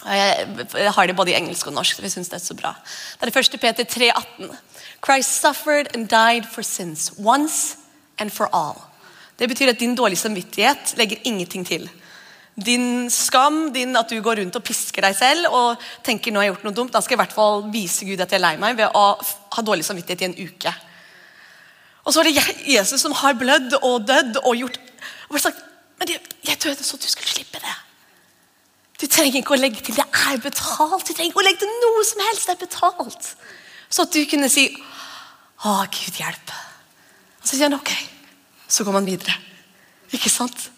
Jeg, 0.00 0.92
har 0.94 1.06
det 1.06 1.16
både 1.16 1.32
i 1.32 1.36
engelsk 1.36 1.66
og 1.66 1.74
norsk. 1.76 1.96
så 1.96 2.02
vi 2.02 2.08
synes 2.08 2.28
Det 2.28 2.38
er 2.40 2.44
så 2.44 2.54
bra. 2.54 2.74
Det 3.20 3.28
er 3.28 3.30
det 3.30 3.54
1. 3.54 3.60
Peter 3.60 3.84
3,18. 3.84 4.56
Christ 5.04 5.40
suffered 5.40 5.88
and 5.94 6.08
died 6.08 6.44
for 6.52 6.62
sins, 6.62 7.12
once 7.18 7.76
and 8.18 8.30
for 8.30 8.48
all. 8.52 8.76
Det 9.38 9.48
betyr 9.48 9.68
at 9.68 9.80
din 9.80 9.94
dårlige 9.96 10.18
samvittighet 10.18 10.94
legger 10.96 11.16
ingenting 11.24 11.66
til. 11.66 11.88
Din 12.66 13.10
skam, 13.10 13.72
din 13.72 13.96
at 13.96 14.10
du 14.10 14.20
går 14.20 14.36
rundt 14.40 14.56
og 14.56 14.64
pisker 14.64 15.02
deg 15.02 15.16
selv 15.16 15.46
og 15.48 15.80
tenker 16.04 16.32
nå 16.32 16.40
har 16.40 16.44
jeg 16.44 16.54
gjort 16.54 16.66
noe 16.68 16.76
dumt, 16.76 16.92
da 16.92 17.00
skal 17.00 17.14
jeg 17.14 17.20
i 17.20 17.22
hvert 17.22 17.36
fall 17.36 17.64
vise 17.72 18.04
Gud 18.04 18.20
at 18.20 18.32
jeg 18.32 18.40
er 18.40 18.44
lei 18.44 18.56
meg 18.60 18.76
ved 18.76 18.92
å 18.92 19.04
ha 19.56 19.64
dårlig 19.64 19.86
samvittighet 19.86 20.26
i 20.26 20.28
en 20.28 20.50
uke. 20.50 20.74
Og 22.04 22.12
så 22.12 22.20
er 22.20 22.28
det 22.28 22.56
Jesus 22.68 23.00
som 23.00 23.16
har 23.16 23.38
blødd 23.38 23.78
og 23.80 24.04
dødd 24.08 24.42
og 24.44 24.56
gjort 24.56 24.80
og 25.30 25.40
sagt, 25.40 25.66
Men 26.00 26.08
jeg, 26.08 26.20
jeg 26.48 26.56
døde 26.64 26.84
så 26.84 26.96
du 26.96 27.04
skulle 27.08 27.28
slippe 27.28 27.60
det. 27.60 27.74
Du 29.00 29.06
trenger 29.08 29.40
ikke 29.40 29.56
å 29.56 29.60
legge 29.60 29.82
til. 29.84 29.96
Det 29.96 30.04
er 30.04 30.40
betalt. 30.42 31.06
Du 31.08 31.14
trenger 31.14 31.30
ikke 31.30 31.40
å 31.40 31.46
legge 31.46 31.62
til 31.62 31.72
noe 31.80 32.02
som 32.06 32.24
helst. 32.26 32.48
Det 32.48 32.56
er 32.56 32.64
betalt. 32.66 33.30
Så 33.90 34.04
at 34.04 34.14
du 34.14 34.20
kunne 34.30 34.50
si 34.52 34.68
Å, 35.60 35.82
Gud, 35.92 36.16
hjelp. 36.16 36.52
Og 37.40 37.44
så 37.44 37.52
sier 37.52 37.66
han 37.66 37.76
ok. 37.76 37.90
Så 38.70 38.84
går 38.86 38.94
man 38.96 39.08
videre. 39.08 39.34
Ikke 40.16 40.32
sant? 40.32 40.70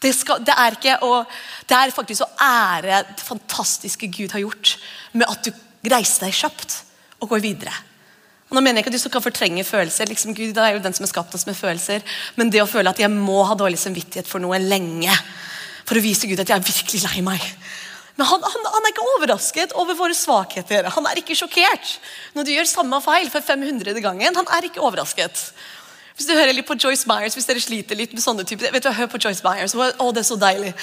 Det, 0.00 0.12
skal, 0.14 0.38
det, 0.46 0.54
er 0.54 0.76
ikke 0.76 0.94
å, 1.02 1.24
det 1.68 1.76
er 1.76 1.92
faktisk 1.92 2.24
å 2.24 2.30
ære 2.40 3.02
det 3.10 3.24
fantastiske 3.26 4.08
Gud 4.14 4.32
har 4.32 4.44
gjort, 4.44 4.76
med 5.12 5.26
at 5.28 5.44
du 5.44 5.90
reiser 5.90 6.28
deg 6.28 6.38
kjapt 6.38 6.76
og 7.18 7.34
går 7.34 7.42
videre. 7.44 7.74
Og 8.48 8.56
nå 8.56 8.62
mener 8.62 8.80
jeg 8.80 8.86
ikke 8.86 8.94
at 8.94 8.96
du 8.96 9.02
skal 9.02 9.24
fortrenge 9.24 9.66
følelser. 9.66 10.08
Liksom, 10.10 10.34
Gud 10.34 10.56
er 10.58 10.74
jo 10.74 10.82
den 10.82 10.94
som 10.96 11.04
har 11.04 11.12
skapt 11.12 11.34
oss 11.36 11.46
med 11.46 11.58
følelser. 11.58 12.06
Men 12.38 12.54
det 12.54 12.62
å 12.64 12.70
føle 12.70 12.90
at 12.90 13.02
jeg 13.02 13.12
må 13.12 13.42
ha 13.46 13.58
dårlig 13.58 13.78
samvittighet 13.82 14.30
for 14.30 14.42
noe 14.42 14.58
lenge 14.62 15.14
for 15.90 15.98
å 15.98 16.04
vise 16.04 16.30
Gud 16.30 16.38
at 16.38 16.50
jeg 16.50 16.62
er 16.62 16.66
virkelig 16.66 17.02
lei 17.08 17.24
meg. 17.26 17.42
Men 18.14 18.28
han, 18.28 18.44
han, 18.44 18.66
han, 18.68 18.84
er 18.84 18.92
ikke 18.92 19.06
overrasket 19.16 19.74
over 19.80 19.96
våre 19.98 20.14
svakheter. 20.14 20.86
Han 20.94 21.06
er 21.08 21.18
ikke 21.18 21.34
sjokkert 21.38 21.96
når 22.36 22.46
du 22.46 22.52
gjør 22.54 22.68
samme 22.68 23.00
feil 23.02 23.30
for 23.32 23.42
500. 23.42 23.98
gangen. 24.04 24.36
Han 24.36 24.50
er 24.54 24.68
ikke 24.68 24.82
overrasket. 24.84 25.40
Hvis 26.14 26.28
du 26.28 26.34
hører 26.36 26.52
litt 26.52 26.68
på 26.68 26.76
Joyce 26.76 27.08
Myers, 27.08 27.34
hvis 27.34 27.48
dere 27.48 27.62
sliter 27.64 27.96
litt 27.96 28.12
med 28.12 28.22
sånne 28.22 28.44
typer 28.44 28.74
vet 28.74 28.84
du, 28.84 28.90
Hør 28.92 29.08
på 29.08 29.18
Joyce 29.24 29.40
Myers. 29.46 29.74
Å, 29.74 30.10
det 30.12 30.22
er 30.22 30.28
så 30.28 30.36
deilig. 30.38 30.74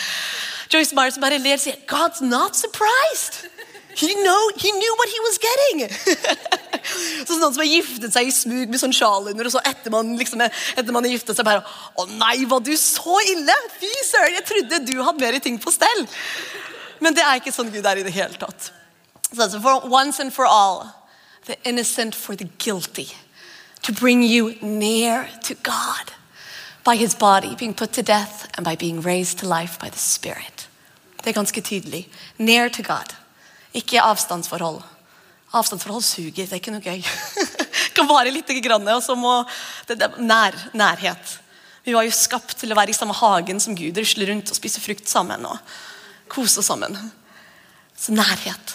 Joyce 0.73 0.97
Myers 0.97 1.19
bare 1.21 1.37
ler 1.39 1.59
og 1.59 1.63
sier 1.63 1.77
God's 1.87 2.23
not 2.25 2.57
surprised. 2.57 3.45
He, 3.97 4.13
know, 4.13 4.49
he 4.55 4.71
knew 4.71 4.95
what 4.99 5.09
he 5.09 5.19
was 5.25 5.39
getting. 5.41 5.79
så 7.27 7.37
Noen 7.39 7.53
som 7.53 7.63
har 7.63 7.69
giftet 7.69 8.13
seg 8.13 8.29
i 8.29 8.33
smug 8.35 8.69
med 8.69 8.77
sånn 8.77 8.93
sjal 8.93 9.31
under, 9.31 9.49
og 9.49 9.55
så 9.55 9.63
etter 9.65 9.93
man, 9.93 10.11
liksom, 10.19 10.43
etter 10.45 10.93
man 10.93 11.07
har 11.07 11.15
giftet 11.15 11.39
seg 11.39 11.47
bare 11.47 11.63
Å 11.97 12.05
nei, 12.11 12.45
var 12.49 12.61
du 12.61 12.75
så 12.77 13.17
ille? 13.33 13.55
Fy 13.79 13.89
søren, 14.05 14.37
jeg 14.37 14.45
trodde 14.51 14.83
du 14.85 14.93
hadde 15.01 15.25
mer 15.25 15.39
ting 15.41 15.57
på 15.61 15.73
stell. 15.73 16.05
Men 17.01 17.17
det 17.17 17.25
er 17.25 17.41
ikke 17.41 17.55
sånn 17.55 17.73
Gud 17.73 17.89
er 17.89 17.97
i 17.97 18.05
det 18.05 18.13
hele 18.13 18.37
tatt. 18.37 18.69
Så 19.31 19.41
altså, 19.41 19.61
for 19.65 19.89
once 19.89 20.21
and 20.21 20.33
for 20.33 20.45
all, 20.45 20.85
the 21.49 21.57
innocent 21.65 22.15
for 22.15 22.35
the 22.35 22.49
guilty 22.59 23.09
to 23.81 23.93
bring 23.93 24.21
you 24.21 24.53
near 24.61 25.29
to 25.43 25.55
God 25.63 26.13
by 26.83 26.95
his 26.95 27.15
body 27.15 27.55
being 27.55 27.73
put 27.73 27.93
to 27.93 28.03
death 28.03 28.47
and 28.55 28.63
by 28.63 28.75
being 28.75 29.01
raised 29.01 29.39
to 29.39 29.47
life 29.47 29.79
by 29.79 29.89
the 29.89 29.99
Spirit. 29.99 30.67
Det 31.23 31.33
er 31.33 31.41
ganske 31.41 31.61
tydelig. 31.61 32.07
Near 32.37 32.69
to 32.69 32.83
God. 32.83 33.15
Ikke 33.77 34.01
avstandsforhold. 34.03 34.81
Avstandsforhold 35.57 36.03
suger. 36.03 36.45
Det 36.45 36.51
er 36.51 36.61
ikke 36.61 36.73
noe 36.73 36.83
gøy. 36.83 37.03
kan 37.97 38.09
vare 38.09 38.33
litt, 38.33 38.49
grann, 38.63 38.87
og 38.93 39.03
så 39.03 39.15
må 39.17 39.41
det, 39.87 39.99
det, 39.99 40.09
nær, 40.21 40.55
Nærhet. 40.77 41.37
Vi 41.87 41.95
var 41.95 42.03
jo 42.03 42.11
skapt 42.11 42.57
til 42.59 42.73
å 42.73 42.75
være 42.75 42.91
i 42.91 42.97
samme 42.97 43.15
hagen 43.15 43.61
som 43.63 43.75
Gud, 43.77 43.95
rusle 43.95 44.27
rundt 44.27 44.51
og 44.51 44.57
spise 44.57 44.81
frukt 44.83 45.07
sammen 45.07 45.45
og 45.47 45.77
kose 46.27 46.59
oss 46.59 46.67
sammen. 46.67 46.97
Så 47.97 48.11
nærhet. 48.11 48.73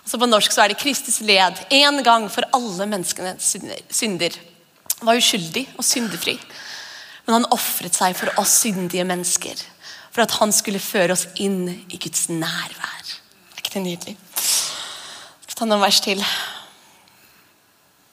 Og 0.00 0.08
så 0.08 0.18
På 0.18 0.26
norsk 0.26 0.54
så 0.54 0.64
er 0.64 0.72
det 0.72 0.80
Kristus 0.80 1.20
led 1.20 1.60
én 1.68 2.00
gang 2.02 2.24
for 2.32 2.48
alle 2.56 2.86
menneskenes 2.88 3.52
synder. 3.92 4.38
Han 4.98 5.10
Var 5.10 5.20
uskyldig 5.20 5.66
og 5.76 5.84
syndefri. 5.84 6.38
Men 7.26 7.42
han 7.42 7.50
ofret 7.52 7.94
seg 7.94 8.16
for 8.16 8.32
oss 8.40 8.56
syndige 8.64 9.04
mennesker. 9.04 9.60
For 10.08 10.24
at 10.24 10.38
han 10.40 10.54
skulle 10.56 10.80
føre 10.80 11.12
oss 11.12 11.26
inn 11.36 11.68
i 11.68 12.00
Guds 12.00 12.30
nærvær. 12.32 13.17
Det 13.68 13.82
nydelig? 13.84 14.16
Jeg 14.16 15.44
skal 15.44 15.58
ta 15.60 15.66
noen 15.68 15.82
vers 15.84 16.00
til. 16.00 16.22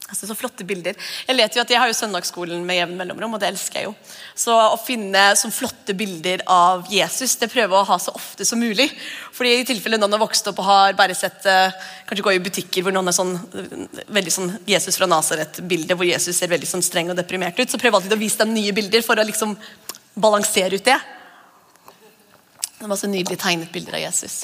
Altså, 0.06 0.28
så 0.30 0.36
flotte 0.38 0.66
bilder. 0.68 0.94
Jeg 1.26 1.36
vet 1.40 1.56
jo 1.56 1.62
at 1.64 1.72
jeg 1.72 1.80
har 1.82 1.90
jo 1.90 1.96
søndagsskolen 1.98 2.62
med 2.68 2.78
jevn 2.78 2.94
mellomrom, 3.00 3.34
og 3.34 3.42
det 3.42 3.48
elsker 3.50 3.80
jeg 3.80 3.88
jo. 3.88 3.94
Så 4.38 4.54
å 4.54 4.78
finne 4.78 5.24
sånn 5.40 5.54
flotte 5.56 5.96
bilder 5.98 6.44
av 6.52 6.86
Jesus 6.94 7.34
det 7.42 7.50
prøver 7.50 7.74
jeg 7.74 7.82
å 7.82 7.90
ha 7.90 7.98
så 8.04 8.14
ofte 8.14 8.46
som 8.46 8.62
mulig. 8.62 8.86
Fordi 9.34 9.56
i 9.58 9.66
tilfelle 9.66 9.98
noen 9.98 10.14
har 10.14 10.22
vokst 10.22 10.52
opp 10.52 10.62
og 10.62 10.70
har 10.70 10.98
bare 11.00 11.18
sett 11.18 11.48
eh, 11.50 11.74
Kanskje 12.06 12.28
gå 12.28 12.36
i 12.36 12.44
butikker 12.46 12.86
hvor 12.86 12.94
noen 12.94 13.10
er 13.10 13.18
sånn 13.18 13.34
veldig 14.14 14.34
sånn 14.36 14.52
Jesus 14.70 15.00
fra 15.00 15.10
Nasaret-bilde, 15.10 15.98
hvor 15.98 16.06
Jesus 16.06 16.38
ser 16.38 16.52
veldig 16.54 16.70
sånn 16.70 16.86
streng 16.86 17.10
og 17.10 17.18
deprimert 17.18 17.58
ut, 17.58 17.66
så 17.66 17.80
prøver 17.82 17.96
jeg 17.96 18.04
alltid 18.04 18.18
å 18.20 18.22
vise 18.22 18.44
dem 18.44 18.54
nye 18.54 18.76
bilder 18.78 19.02
for 19.08 19.18
å 19.18 19.26
liksom 19.26 19.58
balansere 20.14 20.78
ut 20.78 20.86
det. 20.86 21.00
Det 22.78 22.92
var 22.92 23.00
så 23.00 23.10
nydelig 23.10 23.42
tegnet 23.42 23.74
bilder 23.74 23.98
av 23.98 24.06
Jesus. 24.06 24.44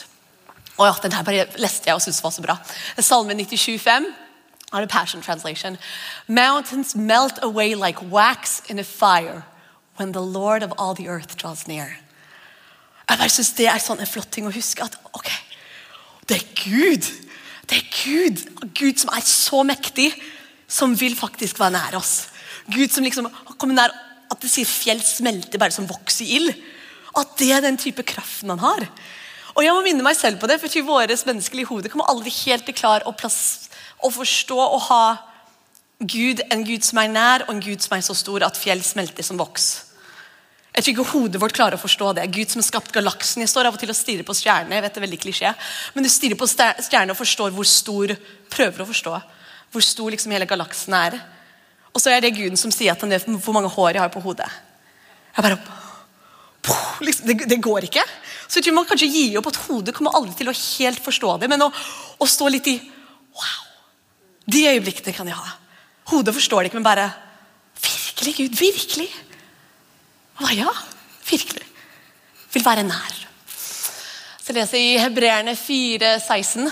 Og 0.82 0.88
ja, 0.88 0.94
Den 1.04 1.14
her 1.14 1.24
bare 1.24 1.46
leste 1.62 1.90
jeg 1.90 1.96
og 1.96 2.02
syntes 2.02 2.24
var 2.24 2.34
så 2.34 2.42
bra. 2.42 2.58
Salme 3.00 3.36
97,5 3.38 4.10
er 4.74 4.80
det 4.80 4.90
Passion 4.90 5.22
Translation. 5.22 5.78
Mountains 6.28 6.96
melt 6.96 7.40
away 7.44 7.76
like 7.76 8.02
wax 8.02 8.62
in 8.70 8.80
a 8.80 8.84
fire 8.84 9.44
when 10.00 10.14
the 10.14 10.22
Lord 10.22 10.64
of 10.64 10.72
all 10.80 10.96
the 10.96 11.08
earth 11.08 11.36
draws 11.36 11.68
near. 11.68 11.88
Jeg 13.10 13.18
bare 13.18 13.30
synes 13.30 13.52
Det 13.52 13.68
er 13.68 13.78
sånn 13.84 14.00
en 14.00 14.08
flott 14.08 14.32
ting 14.32 14.48
å 14.48 14.54
huske. 14.54 14.84
at 14.84 14.98
ok, 15.14 15.30
Det 16.28 16.38
er 16.38 16.46
Gud! 16.64 17.12
Det 17.70 17.78
er 17.78 17.88
Gud 18.04 18.38
Gud 18.74 18.98
som 19.00 19.10
er 19.14 19.22
så 19.22 19.64
mektig, 19.64 20.12
som 20.68 21.00
vil 21.00 21.16
faktisk 21.16 21.60
være 21.60 21.72
nær 21.72 21.98
oss. 22.00 22.28
Gud 22.72 22.90
som 22.90 23.04
liksom 23.04 23.28
kommer 23.58 23.76
nær 23.76 23.92
at 24.32 24.40
det 24.42 24.50
sier 24.50 24.66
fjell 24.66 25.02
smelter 25.04 25.60
bare 25.60 25.72
som 25.72 25.88
voks 25.88 26.22
i 26.22 26.36
ild. 26.38 26.56
At 27.18 27.36
det 27.38 27.52
er 27.52 27.62
den 27.62 27.78
type 27.78 28.04
kraften 28.08 28.50
han 28.50 28.60
har. 28.60 28.88
Og 29.56 29.66
jeg 29.66 29.76
må 29.76 29.84
minne 29.86 30.06
meg 30.06 30.16
selv 30.18 30.40
på 30.40 30.48
det, 30.50 30.60
for 30.62 30.88
våres 30.88 31.26
menneskelige 31.28 31.70
hode 31.70 31.92
kommer 31.92 32.10
aldri 32.12 32.32
helt 32.46 32.66
til 32.68 32.78
klar 32.78 33.06
å 33.06 33.14
plass 33.16 33.70
å 34.02 34.10
forstå 34.14 34.58
og 34.58 34.82
ha 34.88 35.04
Gud, 36.02 36.42
en 36.50 36.64
Gud 36.66 36.86
som 36.86 36.98
er 36.98 37.12
nær, 37.12 37.44
og 37.46 37.56
en 37.56 37.64
Gud 37.64 37.84
som 37.84 37.98
er 37.98 38.06
så 38.06 38.16
stor 38.18 38.48
at 38.48 38.58
fjell 38.58 38.82
smelter 38.82 39.26
som 39.26 39.38
voks. 39.38 39.68
Jeg 40.72 40.86
tror 40.86 40.94
ikke 40.96 41.12
hodet 41.12 41.42
vårt 41.44 41.54
klarer 41.54 41.76
å 41.76 41.82
forstå 41.82 42.14
det. 42.18 42.30
Gud 42.32 42.50
som 42.50 42.62
har 42.62 42.70
skapt 42.70 42.94
galaksen. 42.96 43.44
Jeg 43.44 43.52
står 43.52 43.68
av 43.68 43.76
og 43.76 43.82
til 43.82 43.92
og 43.92 43.98
stirrer 43.98 44.26
på 44.26 44.34
stjernene. 44.34 44.78
jeg 44.78 44.86
vet 44.86 44.96
det 44.96 45.02
er 45.02 45.06
veldig 45.06 45.20
klisjé, 45.20 45.54
Men 45.94 46.04
du 46.04 46.10
stirrer 46.10 46.40
på 46.40 46.48
stjernene 46.48 47.12
og 47.12 47.20
forstår 47.20 47.52
hvor 47.52 47.68
stor 47.68 48.16
prøver 48.50 48.82
å 48.82 48.88
forstå 48.88 49.20
hvor 49.72 49.84
stor 49.84 50.12
liksom 50.12 50.34
hele 50.36 50.48
galaksen 50.50 50.96
er. 50.98 51.18
Og 51.92 52.04
så 52.04 52.12
er 52.12 52.24
det 52.24 52.36
Guden 52.36 52.60
som 52.60 52.72
sier 52.74 52.94
at 52.94 53.04
han 53.04 53.12
vet 53.12 53.28
hvor 53.28 53.56
mange 53.56 53.72
hår 53.72 53.96
jeg 53.96 54.04
har 54.04 54.12
på 54.12 54.24
hodet. 54.24 54.48
Jeg 55.36 55.46
bare, 55.46 55.60
liksom, 57.08 57.28
det, 57.28 57.38
det, 57.48 57.60
går 57.64 57.88
ikke. 57.88 58.04
Så 58.52 58.60
jeg 58.60 58.68
tror 58.68 58.76
man 58.82 58.88
kanskje 58.90 59.08
gir 59.08 59.38
opp 59.40 59.48
at 59.48 59.62
hodet 59.70 59.94
kommer 59.96 60.18
aldri 60.18 60.36
til 60.36 60.52
å 60.52 60.56
helt 60.58 61.00
forstå 61.00 61.38
det. 61.40 61.48
Men 61.48 61.64
å, 61.64 61.70
å 61.72 62.28
stå 62.28 62.50
litt 62.52 62.68
i 62.68 62.78
Wow! 63.32 63.62
De 64.52 64.66
øyeblikkene 64.68 65.16
kan 65.16 65.30
jeg 65.30 65.40
ha. 65.40 65.54
Hodet 66.12 66.34
forstår 66.36 66.66
det 66.66 66.72
ikke, 66.72 66.82
men 66.82 66.90
bare 66.90 67.08
Virkelig, 67.82 68.34
Gud. 68.36 68.58
Virkelig. 68.60 69.08
Hva 70.42 70.52
ja? 70.54 70.74
Virkelig. 71.30 71.64
Vil 72.52 72.66
være 72.66 72.84
nær. 72.84 73.16
Så 74.42 74.54
leser 74.54 74.78
jeg 74.78 74.96
i 74.96 75.00
Hebreerne 75.00 75.56
4, 75.56 76.20
16, 76.20 76.68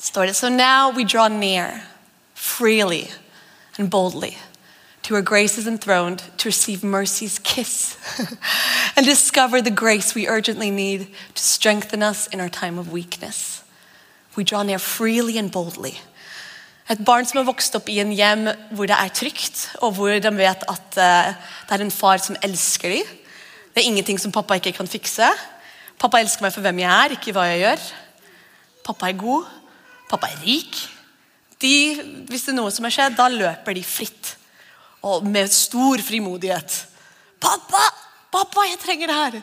står 0.00 0.26
det 0.26 0.36
So 0.36 0.48
now 0.48 0.90
we 0.90 1.04
draw 1.04 1.28
near, 1.28 1.84
freely 2.34 3.06
and 3.78 3.90
boldly, 3.90 4.36
to 5.02 5.14
where 5.14 5.22
grace 5.22 5.56
is 5.56 5.66
enthroned, 5.66 6.18
to 6.38 6.48
receive 6.48 6.80
mercy's 6.82 7.38
kiss, 7.38 7.96
and 9.00 9.06
discover 9.06 9.62
the 9.62 9.70
grace 9.70 10.14
we 10.14 10.28
urgently 10.28 10.70
need 10.70 11.08
to 11.34 11.42
strengthen 11.42 12.02
us 12.02 12.26
in 12.26 12.38
our 12.38 12.50
time 12.50 12.78
of 12.78 12.92
weakness. 12.92 13.64
We 14.36 14.44
draw 14.44 14.62
near 14.62 14.78
freely 14.78 15.38
and 15.38 15.50
boldly. 15.50 15.96
Et 16.90 17.04
barn 17.04 17.24
som 17.24 17.38
har 17.38 17.46
vokst 17.48 17.78
opp 17.78 17.88
i 17.88 17.96
en 18.02 18.12
hjem 18.12 18.50
hvor 18.76 18.90
det 18.90 18.98
er 18.98 19.08
trygt, 19.16 19.70
og 19.80 19.94
hvor 19.96 20.12
de 20.12 20.32
vet 20.36 20.66
at 20.68 20.98
uh, 21.00 21.30
det 21.32 21.78
er 21.78 21.84
en 21.84 21.90
far 21.90 22.20
som 22.20 22.36
elsker 22.44 22.92
dem. 22.92 23.14
Det 23.72 23.80
er 23.80 23.88
ingenting 23.88 24.20
som 24.20 24.34
pappa 24.36 24.58
ikke 24.60 24.74
kan 24.76 24.90
fikse. 24.90 25.30
Pappa 25.96 26.20
elsker 26.20 26.44
meg 26.44 26.52
for 26.52 26.66
hvem 26.66 26.82
jeg 26.84 26.92
er, 26.92 27.16
ikke 27.16 27.32
hva 27.32 27.46
jeg 27.48 27.64
gjør. 27.64 27.88
Pappa 28.84 29.08
er 29.08 29.18
god. 29.24 29.48
Pappa 30.12 30.28
er 30.28 30.44
rik. 30.44 30.82
De, 31.56 31.72
hvis 32.28 32.44
det 32.44 32.52
er 32.52 32.60
noe 32.60 32.74
som 32.74 32.84
har 32.84 32.96
skjedd, 32.98 33.16
da 33.16 33.32
løper 33.32 33.80
de 33.80 33.86
fritt. 33.96 34.34
Og 35.08 35.24
med 35.24 35.48
stor 35.56 36.04
frimodighet. 36.04 36.82
'Pappa! 37.40 38.09
Pappa, 38.30 38.66
jeg 38.68 38.80
trenger 38.82 39.10
det 39.10 39.18
her!' 39.20 39.42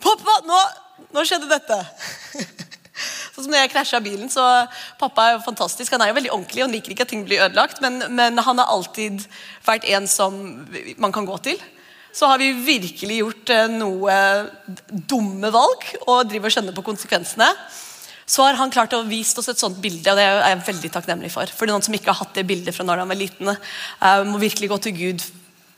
'Pappa, 0.00 0.40
nå, 0.48 0.58
nå 1.12 1.24
skjedde 1.28 1.50
dette!' 1.50 1.80
Sånn 3.34 3.46
som 3.46 3.52
når 3.52 3.62
jeg 3.62 3.72
krasja 3.72 4.00
bilen, 4.04 4.28
så 4.32 4.44
Pappa 5.00 5.26
er 5.26 5.36
jo 5.36 5.44
fantastisk. 5.44 5.92
Han 5.94 6.02
er 6.04 6.10
jo 6.10 6.16
veldig 6.18 6.32
ordentlig 6.34 6.64
og 6.64 6.72
liker 6.72 6.92
ikke 6.92 7.06
at 7.06 7.12
ting 7.12 7.22
blir 7.24 7.44
ødelagt, 7.46 7.80
men, 7.80 8.02
men 8.12 8.36
han 8.36 8.60
har 8.60 8.72
alltid 8.72 9.22
vært 9.64 9.86
en 9.88 10.08
som 10.10 10.34
man 11.00 11.14
kan 11.14 11.28
gå 11.28 11.38
til. 11.46 11.60
Så 12.12 12.26
har 12.26 12.40
vi 12.42 12.50
virkelig 12.52 13.20
gjort 13.20 13.52
eh, 13.54 13.70
noe 13.70 14.16
dumme 14.90 15.52
valg 15.54 15.86
og 16.02 16.26
driver 16.28 16.50
og 16.50 16.56
skjønner 16.56 16.76
på 16.76 16.84
konsekvensene. 16.84 17.48
Så 18.30 18.44
har 18.46 18.58
han 18.58 18.70
klart 18.70 18.94
å 18.94 19.04
vise 19.06 19.38
oss 19.40 19.50
et 19.50 19.62
sånt 19.62 19.78
bilde, 19.82 20.10
og 20.10 20.18
det 20.18 20.26
er 20.26 20.52
jeg 20.52 20.64
veldig 20.68 20.90
takknemlig 20.94 21.32
for. 21.34 21.50
For 21.54 21.70
noen 21.70 21.82
som 21.82 21.94
ikke 21.96 22.12
har 22.12 22.20
hatt 22.20 22.36
det 22.36 22.46
bildet 22.46 22.76
fra 22.76 22.86
når 22.86 23.02
han 23.02 23.10
var 23.10 23.18
liten, 23.18 23.50
uh, 23.50 24.20
må 24.26 24.38
virkelig 24.42 24.68
gå 24.70 24.78
til 24.84 24.94
Gud, 24.94 25.24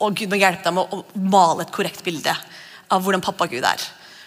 og 0.02 0.18
Gud 0.18 0.32
må 0.32 0.40
hjelpe 0.40 0.66
dem 0.66 0.80
å 0.82 1.02
male 1.14 1.64
et 1.64 1.75
korrekt 1.75 2.02
bilde 2.06 2.35
av 2.92 3.02
hvordan 3.04 3.25
pappa 3.25 3.49
Gud 3.50 3.64
er. 3.64 3.82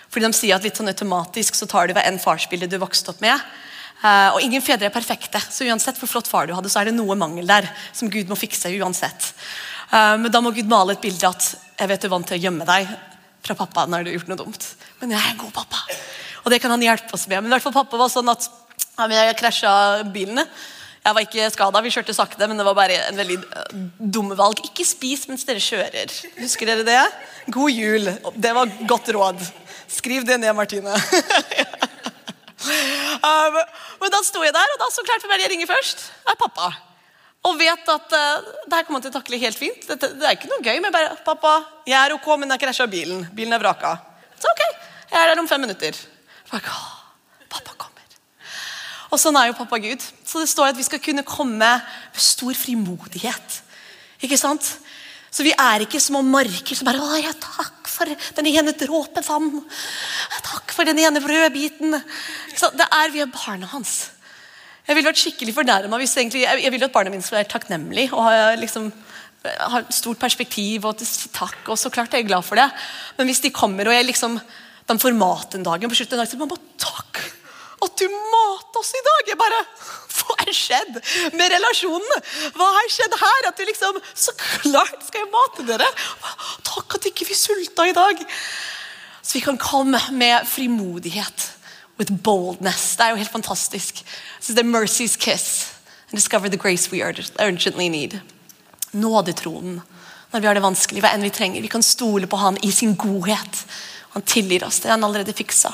Fordi 0.09 0.29
de 0.29 0.37
sier 0.37 0.55
at 0.55 0.65
litt 0.65 0.77
sånn 0.79 0.89
automatisk 0.91 1.57
så 1.57 1.67
tar 1.69 1.89
du 1.89 1.95
hver 1.95 2.07
en 2.07 2.21
farsbilde 2.21 2.69
du 2.71 2.77
vokste 2.81 3.11
opp 3.11 3.21
med. 3.23 3.41
Uh, 3.99 4.35
og 4.35 4.41
ingen 4.43 4.63
fedre 4.63 4.89
er 4.89 4.93
perfekte, 4.93 5.39
så 5.39 5.65
uansett 5.65 5.97
hvor 5.99 6.09
flott 6.11 6.29
far 6.29 6.47
du 6.47 6.53
hadde, 6.55 6.69
så 6.71 6.81
er 6.81 6.89
det 6.89 6.97
noe 6.97 7.15
mangel 7.17 7.47
der 7.49 7.67
som 7.95 8.11
Gud 8.11 8.29
må 8.29 8.37
fikse 8.39 8.71
uansett. 8.77 9.31
Uh, 9.91 10.15
men 10.21 10.29
da 10.31 10.41
må 10.43 10.53
Gud 10.55 10.69
male 10.71 10.95
et 10.95 11.03
bilde 11.03 11.29
at 11.29 11.47
jeg 11.75 11.91
vet 11.91 12.03
du 12.03 12.07
er 12.09 12.13
vant 12.13 12.27
til 12.29 12.37
å 12.37 12.43
gjemme 12.45 12.67
deg 12.67 12.91
fra 13.45 13.57
pappa 13.57 13.85
når 13.89 14.05
du 14.05 14.11
har 14.11 14.17
gjort 14.19 14.31
noe 14.31 14.41
dumt. 14.43 14.67
Men 15.01 15.15
jeg 15.15 15.21
er 15.21 15.33
en 15.33 15.41
god 15.41 15.55
pappa. 15.55 15.83
Og 16.45 16.53
det 16.53 16.61
kan 16.61 16.73
han 16.73 16.83
hjelpe 16.85 17.17
oss 17.17 17.25
med. 17.27 17.41
Men 17.41 17.49
i 17.49 17.55
hvert 17.55 17.65
fall 17.65 17.75
pappa 17.75 17.99
var 17.99 18.11
sånn 18.13 18.29
at 18.31 18.47
jeg 19.11 19.37
krasja 19.39 19.73
bilene. 20.13 20.45
Jeg 21.05 21.13
var 21.13 21.21
ikke 21.21 21.49
skada, 21.53 21.81
vi 21.85 21.91
kjørte 21.93 22.13
sakte, 22.17 22.47
men 22.49 22.57
det 22.57 22.63
var 22.65 22.73
bare 22.77 22.95
en 23.11 23.19
veldig 23.19 23.35
uh, 23.45 23.81
dumme 23.99 24.33
valg. 24.39 24.57
Ikke 24.65 24.81
spis 24.87 25.27
mens 25.29 25.45
dere 25.45 25.61
kjører. 25.61 26.09
Husker 26.39 26.71
dere 26.71 26.85
det? 26.87 27.03
God 27.53 27.69
jul. 27.69 28.09
Det 28.33 28.53
var 28.57 28.71
godt 28.89 29.11
råd. 29.13 29.43
Skriv 29.91 30.25
det 30.25 30.39
ned, 30.41 30.49
Martine. 30.57 30.89
um, 33.29 33.59
men 34.01 34.15
da 34.15 34.23
sto 34.25 34.41
jeg 34.41 34.55
der, 34.57 34.73
og 34.73 34.81
da 34.81 34.89
så 34.95 35.05
klart 35.05 35.21
for 35.21 35.29
meg 35.29 35.45
jeg 35.45 35.53
ringer 35.53 35.69
først. 35.69 36.07
er 36.25 36.41
pappa. 36.41 36.71
Og 37.45 37.53
vet 37.61 37.93
at 37.93 38.17
uh, 38.17 38.49
det 38.65 38.73
her 38.73 38.89
kommer 38.89 38.97
han 38.97 39.05
til 39.05 39.13
å 39.13 39.17
takle 39.19 39.41
helt 39.45 39.61
fint. 39.61 39.85
Dette, 39.85 40.09
det 40.17 40.25
er 40.25 40.39
ikke 40.39 40.49
noe 40.49 40.65
gøy, 40.65 40.81
men 40.81 40.89
bare 40.89 41.13
'Pappa, 41.21 41.53
jeg 41.85 41.99
er 42.01 42.17
ok, 42.17 42.33
men 42.41 42.49
jeg 42.55 42.65
krasja 42.65 42.89
bilen. 42.89 43.27
Bilen 43.29 43.53
er 43.53 43.61
vraka.' 43.61 43.99
Så 44.41 44.49
ok, 44.49 44.65
jeg 45.13 45.21
er 45.21 45.29
der 45.29 45.45
om 45.45 45.53
fem 45.53 45.61
minutter. 45.61 45.93
Bare, 46.49 46.77
pappa 47.45 47.77
kommer. 47.77 48.01
Og 49.13 49.21
sånn 49.21 49.37
er 49.37 49.53
jo 49.53 49.59
pappa 49.61 49.77
Gud. 49.85 50.01
Så 50.25 50.41
det 50.41 50.49
står 50.49 50.73
at 50.73 50.79
vi 50.79 50.87
skal 50.87 51.01
kunne 51.03 51.25
komme 51.27 51.59
med 51.61 52.21
stor 52.21 52.57
frimodighet. 52.57 53.61
Ikke 54.25 54.39
sant? 54.39 54.65
Så 55.35 55.43
vi 55.43 55.51
er 55.51 55.83
ikke 55.83 55.99
små 55.99 56.21
marker 56.23 56.75
som 56.75 56.87
bare 56.87 57.01
'Å, 57.03 57.21
ja, 57.21 57.33
takk 57.33 57.87
for 57.91 58.05
den 58.07 58.47
ene 58.47 58.71
dråpen 58.71 59.23
vann'. 59.23 59.63
Takk 60.43 60.71
for 60.71 60.85
den 60.85 60.99
ene 60.99 61.19
brødbiten. 61.19 62.01
Så 62.55 62.71
Det 62.71 62.87
er 62.91 63.11
Vi 63.11 63.19
er 63.19 63.27
barna 63.27 63.67
hans. 63.67 64.09
Jeg 64.87 64.95
ville 64.95 65.09
vært 65.09 65.17
skikkelig 65.17 65.53
fornærma 65.53 65.97
hvis 65.97 66.15
egentlig, 66.15 66.45
jeg 66.45 66.71
ville 66.71 66.85
at 66.85 66.93
barna 66.93 67.09
mine 67.09 67.21
skulle 67.21 67.43
være 67.43 67.53
takknemlige 67.53 68.13
og 68.13 68.23
ha, 68.23 68.55
liksom, 68.55 68.93
ha 69.43 69.81
stort 69.89 70.19
perspektiv 70.19 70.85
og 70.85 70.97
takk. 71.33 71.69
og 71.69 71.77
så 71.77 71.89
klart 71.89 72.13
er 72.13 72.21
jeg 72.21 72.27
glad 72.27 72.45
for 72.45 72.55
det. 72.55 72.71
Men 73.17 73.27
hvis 73.27 73.41
de 73.41 73.49
kommer 73.49 73.87
og 73.87 73.93
jeg 73.93 74.05
liksom, 74.05 74.39
de 74.87 74.99
får 74.99 75.17
mat 75.17 75.55
en 75.55 75.63
dag, 75.63 75.83
og 75.83 75.89
på 75.89 75.95
slutten 75.95 76.19
av 76.19 76.25
dagen, 76.25 76.31
så 76.31 76.37
mamma, 76.37 76.57
takk 76.77 77.44
at 77.85 78.01
du 78.01 78.05
mater 78.11 78.81
oss 78.81 78.91
i 78.95 79.03
dag. 79.07 79.31
Jeg 79.31 79.39
bare 79.39 79.61
Hva 80.15 80.37
har 80.39 80.51
skjedd 80.55 80.99
med 81.35 81.51
relasjonen? 81.53 82.23
Hva 82.55 82.69
har 82.77 82.91
skjedd 82.93 83.17
her? 83.21 83.49
At 83.49 83.59
du 83.59 83.65
liksom 83.67 83.99
Så 84.13 84.33
klart 84.39 85.03
skal 85.07 85.23
jeg 85.23 85.31
mate 85.33 85.67
dere! 85.67 85.89
Takk 86.65 86.97
at 86.99 87.09
ikke 87.11 87.27
vi 87.29 87.37
sulta 87.37 87.87
i 87.87 87.95
dag. 87.95 88.23
Så 89.21 89.37
vi 89.37 89.43
kan 89.45 89.59
komme 89.61 90.01
med 90.11 90.47
frimodighet. 90.49 91.51
With 91.99 92.11
boldness. 92.11 92.97
Det 92.97 93.05
er 93.05 93.15
jo 93.15 93.21
helt 93.21 93.31
fantastisk. 93.31 94.03
This 94.39 94.51
det 94.51 94.57
the 94.57 94.67
Mercy's 94.67 95.15
kiss. 95.15 95.75
and 96.09 96.17
discover 96.17 96.49
the 96.49 96.57
grace 96.57 96.91
we 96.91 97.01
urgently 97.01 97.89
need. 97.89 98.19
Nådetronen 98.91 99.81
når 100.31 100.41
vi 100.41 100.47
har 100.47 100.57
det 100.57 100.65
vanskelig, 100.65 100.99
hva 100.99 101.13
enn 101.15 101.23
vi 101.23 101.31
trenger. 101.31 101.63
Vi 101.63 101.71
kan 101.71 101.83
stole 101.85 102.27
på 102.27 102.35
han 102.35 102.57
i 102.65 102.71
sin 102.71 102.95
godhet. 102.99 103.61
Han 104.15 104.25
tilgir 104.27 104.65
oss. 104.67 104.81
Det 104.83 104.91
han 104.91 105.03
allerede 105.03 105.31
fiksa. 105.35 105.71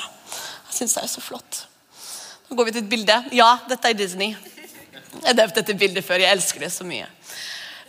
Jeg 0.68 0.76
synes 0.76 0.94
det 0.94 1.02
er 1.02 1.10
så 1.10 1.22
flott. 1.24 1.62
Nå 2.52 2.56
går 2.58 2.66
vi 2.68 2.72
til 2.76 2.82
et 2.82 2.88
bilde. 2.92 3.14
Ja, 3.32 3.46
dette 3.64 3.88
er 3.88 3.96
Disney. 3.96 4.34
Jeg 4.34 5.22
har 5.24 5.36
døpt 5.38 5.56
dette 5.56 5.72
bildet 5.80 6.04
før. 6.04 6.20
Jeg 6.20 6.36
elsker 6.36 6.60
det 6.60 6.68
så 6.74 6.84
mye. 6.84 7.06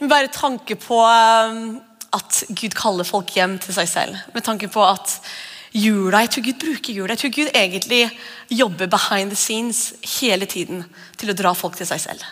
Bare 0.07 0.29
tanke 0.31 0.77
på 0.79 1.01
um, 1.03 1.81
at 2.15 2.37
Gud 2.47 2.71
kaller 2.79 3.03
folk 3.03 3.33
hjem 3.35 3.57
til 3.59 3.75
seg 3.75 3.89
selv. 3.91 4.21
Med 4.31 4.47
tanke 4.47 4.71
på 4.71 4.79
at 4.87 5.17
jula, 5.75 6.21
Jeg 6.23 6.31
tror 6.31 6.47
Gud 6.47 6.63
bruker 6.63 6.95
jula. 6.95 7.11
Jeg 7.11 7.21
tror 7.25 7.35
Gud 7.41 7.51
egentlig 7.51 8.01
jobber 8.55 8.87
behind 8.87 9.35
the 9.35 9.41
scenes 9.43 9.83
hele 10.21 10.47
tiden 10.47 10.87
til 11.19 11.35
å 11.35 11.39
dra 11.43 11.51
folk 11.51 11.75
til 11.75 11.91
seg 11.91 11.99
selv. 12.07 12.23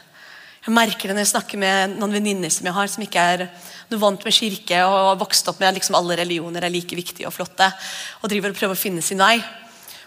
Jeg 0.63 0.79
merker 0.79 1.11
det 1.11 1.19
når 1.19 1.25
jeg 1.27 1.33
snakker 1.35 1.59
med 1.67 1.99
noen 1.99 2.15
venninner 2.15 2.53
som 2.53 2.63
jeg 2.63 2.79
har, 2.79 2.87
som 2.95 3.03
ikke 3.03 3.29
er 3.35 3.47
noe 3.91 4.05
vant 4.07 4.23
med 4.23 4.39
kirke 4.39 4.85
og 4.87 5.01
har 5.09 5.23
vokst 5.27 5.51
opp 5.51 5.59
med 5.59 5.81
liksom 5.81 5.99
alle 5.99 6.21
religioner 6.23 6.63
er 6.63 6.71
like 6.71 6.95
viktige 6.95 7.27
og 7.27 7.35
flotte. 7.35 7.73
Og 8.23 8.31
driver 8.31 8.55
og 8.55 8.61
prøver 8.63 8.79
å 8.79 8.85
finne 8.87 9.03
sin 9.03 9.19
vei. 9.19 9.41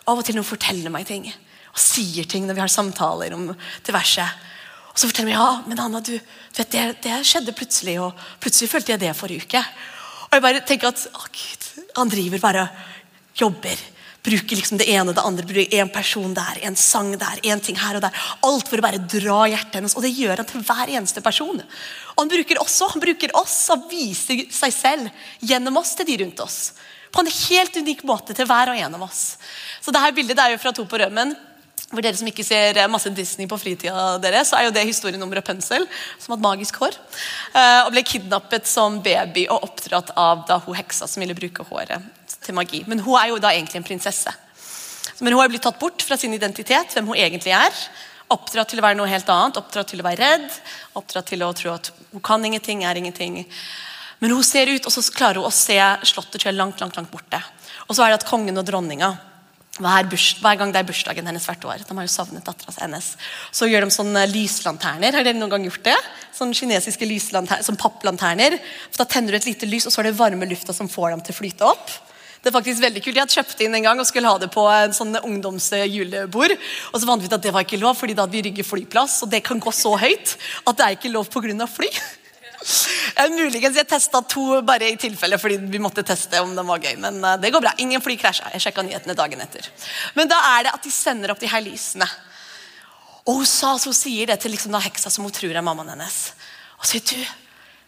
Av 0.09 0.17
og 0.17 0.25
til 0.25 0.39
når 0.39 0.47
hun 0.47 0.55
forteller 0.57 0.95
meg 0.95 1.05
ting 1.05 1.29
og 1.75 1.81
sier 1.83 2.27
ting 2.31 2.47
når 2.47 2.57
vi 2.57 2.63
har 2.63 2.71
samtaler 2.71 3.35
om 3.35 3.49
diverse. 3.87 4.25
Og 4.95 5.01
så 5.01 5.09
forteller 5.11 5.33
de 5.33 5.39
ja, 5.39 5.49
men 5.67 5.81
Anna, 5.83 5.99
du, 5.99 6.13
du 6.15 6.61
vet, 6.61 6.71
det, 6.71 6.85
det, 7.03 7.17
skjedde 7.27 7.55
plutselig, 7.57 7.97
og 7.99 8.15
plutselig 8.43 8.71
følte 8.71 8.95
jeg 8.95 9.03
det 9.03 9.17
forrige 9.19 9.49
uke. 9.49 9.63
Og 10.29 10.37
jeg 10.37 10.45
bare 10.45 10.63
tenker 10.67 10.93
at 10.93 11.03
å 11.11 11.27
Gud, 11.35 11.67
han 11.97 12.13
driver 12.13 12.43
bare 12.43 12.69
jobber. 13.35 13.83
Bruker 14.25 14.57
liksom 14.57 14.79
det 14.81 14.87
ene 14.89 15.11
og 15.11 15.17
det 15.19 15.25
andre. 15.27 15.47
Bruker 15.51 15.81
En 15.83 15.91
person 15.93 16.37
der, 16.37 16.61
en 16.65 16.79
sang 16.79 17.11
der, 17.19 17.43
en 17.43 17.61
ting 17.61 17.77
her 17.77 17.99
og 17.99 18.05
der. 18.07 18.23
Alt 18.47 18.71
for 18.71 18.79
å 18.79 18.85
bare 18.87 19.03
dra 19.03 19.41
hjertet 19.51 19.81
hennes. 19.81 19.97
Og 19.99 20.07
det 20.07 20.15
gjør 20.15 20.41
han 20.41 20.49
til 20.49 20.63
hver 20.65 20.93
eneste 20.95 21.23
person. 21.27 21.59
Og 22.15 22.23
han 22.23 22.31
bruker 22.31 22.63
også, 22.63 22.93
han 22.95 23.03
bruker 23.03 23.35
oss 23.37 23.57
og 23.75 23.89
viser 23.91 24.47
seg 24.55 24.73
selv 24.73 25.27
gjennom 25.43 25.83
oss 25.83 25.93
til 25.99 26.09
de 26.09 26.21
rundt 26.23 26.41
oss. 26.47 26.61
På 27.15 27.23
en 27.23 27.31
helt 27.31 27.77
unik 27.83 28.07
måte 28.07 28.35
til 28.35 28.47
hver 28.49 28.73
og 28.73 28.79
en 28.79 28.97
av 28.97 29.05
oss. 29.07 29.25
Så 29.83 29.93
dette 29.95 30.15
bildet 30.17 30.41
er 30.41 30.55
jo 30.55 30.63
fra 30.63 30.73
To 30.75 30.87
på 30.89 31.03
rømmen. 31.03 31.35
For 31.91 32.03
dere 32.03 32.17
som 32.17 32.29
ikke 32.29 32.45
ser 32.47 32.79
masse 32.91 33.11
Disney 33.15 33.49
på 33.51 33.59
fritida, 33.61 34.17
dere, 34.23 34.41
så 34.47 34.57
er 34.59 34.67
jo 34.67 34.75
det 34.75 34.87
historien 34.89 35.23
om 35.23 35.33
Rapunzel, 35.37 35.85
som 36.19 36.35
hadde 36.35 36.47
magisk 36.47 36.79
hår. 36.81 36.97
Eh, 37.53 37.81
og 37.85 37.93
ble 37.95 38.03
kidnappet 38.09 38.69
som 38.69 38.97
baby 39.05 39.45
og 39.53 39.69
oppdratt 39.69 40.15
av 40.19 40.47
da 40.49 40.59
hun 40.65 40.79
heksa 40.79 41.09
som 41.11 41.23
ville 41.23 41.37
bruke 41.39 41.67
håret 41.69 42.09
til 42.45 42.57
magi. 42.57 42.83
Men 42.91 43.05
hun 43.05 43.19
er 43.21 43.31
jo 43.31 43.43
da 43.43 43.53
egentlig 43.53 43.83
en 43.83 43.87
prinsesse. 43.87 44.33
Men 45.21 45.37
hun 45.37 45.45
er 45.45 45.53
blitt 45.53 45.63
tatt 45.67 45.79
bort 45.79 46.03
fra 46.03 46.17
sin 46.19 46.35
identitet, 46.35 46.97
hvem 46.97 47.13
hun 47.13 47.21
egentlig 47.21 47.53
er. 47.55 47.83
Oppdratt 48.33 48.73
til 48.73 48.81
å 48.81 48.87
være 48.87 48.99
noe 48.99 49.11
helt 49.11 49.29
annet, 49.31 49.61
oppdratt 49.61 49.93
til 49.93 50.01
å 50.01 50.07
være 50.07 50.25
redd, 50.25 50.57
oppdratt 50.99 51.29
til 51.31 51.45
å 51.45 51.53
tro 51.55 51.75
at 51.77 51.93
hun 52.15 52.25
kan 52.25 52.45
ingenting, 52.45 52.83
er 52.89 52.99
ingenting. 52.99 53.45
Men 54.25 54.33
hun 54.33 54.47
ser 54.47 54.73
ut, 54.73 54.89
og 54.89 54.95
så 54.95 55.05
klarer 55.15 55.43
hun 55.43 55.51
å 55.51 55.55
se 55.55 55.77
slottet 56.09 56.49
langt, 56.57 56.81
langt, 56.81 56.97
langt 56.97 57.13
borte. 57.13 57.39
Og 57.87 57.95
så 57.95 58.03
er 58.03 58.15
det 58.15 58.23
at 58.23 58.29
kongen 58.29 58.59
og 58.59 58.67
dronninga 58.67 59.13
hver, 59.83 60.07
hver, 60.07 60.59
gang 60.61 60.71
det 60.71 60.81
er 60.81 60.87
bursdagen 60.87 61.27
hennes 61.27 61.47
hvert 61.49 61.65
år. 61.67 61.83
De 61.83 61.97
har 61.99 62.07
jo 62.07 62.13
savnet 62.13 62.47
dattera 62.47 62.75
hennes. 62.79 63.09
Så 63.51 63.67
gjør 63.67 63.87
de 63.87 63.95
sånne 63.95 64.23
lyslanterner. 64.31 65.17
Har 65.17 65.27
dere 65.27 65.35
noen 65.35 65.51
gang 65.51 65.67
gjort 65.67 65.83
det? 65.89 65.97
Sånne 66.37 66.55
kinesiske 66.55 67.09
lyslanterner, 67.11 67.67
sånn 67.67 67.81
papplanterner. 67.81 68.61
For 68.93 69.03
Da 69.03 69.09
tenner 69.11 69.35
du 69.35 69.41
et 69.41 69.51
lite 69.51 69.67
lys, 69.67 69.89
og 69.89 69.95
så 69.95 70.05
er 70.05 70.11
det 70.11 70.19
varme 70.21 70.47
lufta 70.47 70.77
som 70.77 70.91
får 70.91 71.11
dem 71.17 71.27
til 71.27 71.35
å 71.35 71.41
flyte 71.43 71.67
opp. 71.67 71.91
Det 72.45 72.53
er 72.53 72.59
faktisk 72.59 72.83
veldig 72.85 73.01
kult. 73.01 73.17
Jeg 73.17 73.25
hadde 73.25 73.39
kjøpt 73.39 73.63
inn 73.65 73.75
en 73.75 73.87
gang 73.89 74.01
og 74.03 74.07
skulle 74.07 74.31
ha 74.31 74.39
det 74.39 74.51
på 74.53 74.63
en 74.69 74.93
sånn 74.95 75.17
ungdomsjulebord. 75.17 76.59
Og 76.93 76.99
så 77.01 77.09
fant 77.09 77.23
vi 77.25 77.31
ut 77.31 77.39
at 77.39 77.47
det 77.47 77.55
var 77.57 77.65
ikke 77.65 77.81
lov, 77.81 77.97
fordi 77.97 78.15
da 78.15 78.27
hadde 78.27 78.37
vi 78.37 78.43
Rygge 78.47 78.67
flyplass, 78.69 79.23
og 79.25 79.33
det 79.33 79.41
kan 79.47 79.59
gå 79.59 79.73
så 79.73 79.97
høyt 79.97 80.37
at 80.69 80.77
det 80.77 80.85
er 80.85 80.99
ikke 80.99 81.15
lov 81.15 81.33
pga. 81.33 81.67
fly. 81.67 81.89
Muligens 83.35 83.77
jeg 83.77 83.89
testa 83.89 84.21
to 84.29 84.61
bare 84.67 84.89
i 84.93 84.99
tilfelle 85.01 85.39
fordi 85.41 85.59
vi 85.71 85.81
måtte 85.83 86.05
teste 86.07 86.41
om 86.43 86.55
den 86.57 86.69
var 86.69 86.83
gøy. 86.83 86.97
Men 87.01 87.21
eh, 87.21 87.39
det 87.43 87.53
går 87.55 87.65
bra. 87.65 87.75
Ingen 87.85 88.03
fly 88.05 88.17
krasja. 88.21 88.51
Jeg 88.55 88.67
sjekka 88.67 88.85
nyhetene 88.87 89.17
dagen 89.19 89.43
etter. 89.45 89.69
Men 90.17 90.31
da 90.31 90.41
er 90.55 90.67
det 90.67 90.75
at 90.75 90.87
de 90.87 90.93
sender 90.95 91.35
opp 91.35 91.43
de 91.43 91.51
her 91.51 91.65
lysene. 91.65 92.09
Og 93.25 93.41
hun 93.41 93.49
sa, 93.49 93.73
så 93.81 93.93
sier 93.97 94.29
det 94.29 94.41
til 94.43 94.53
liksom 94.53 94.75
heksa 94.77 95.13
som 95.13 95.25
hun 95.25 95.33
tror 95.33 95.55
er 95.55 95.65
mammaen 95.65 95.95
hennes. 95.95 96.19
Og 96.81 96.89
sier 96.89 97.05
du, 97.09 97.21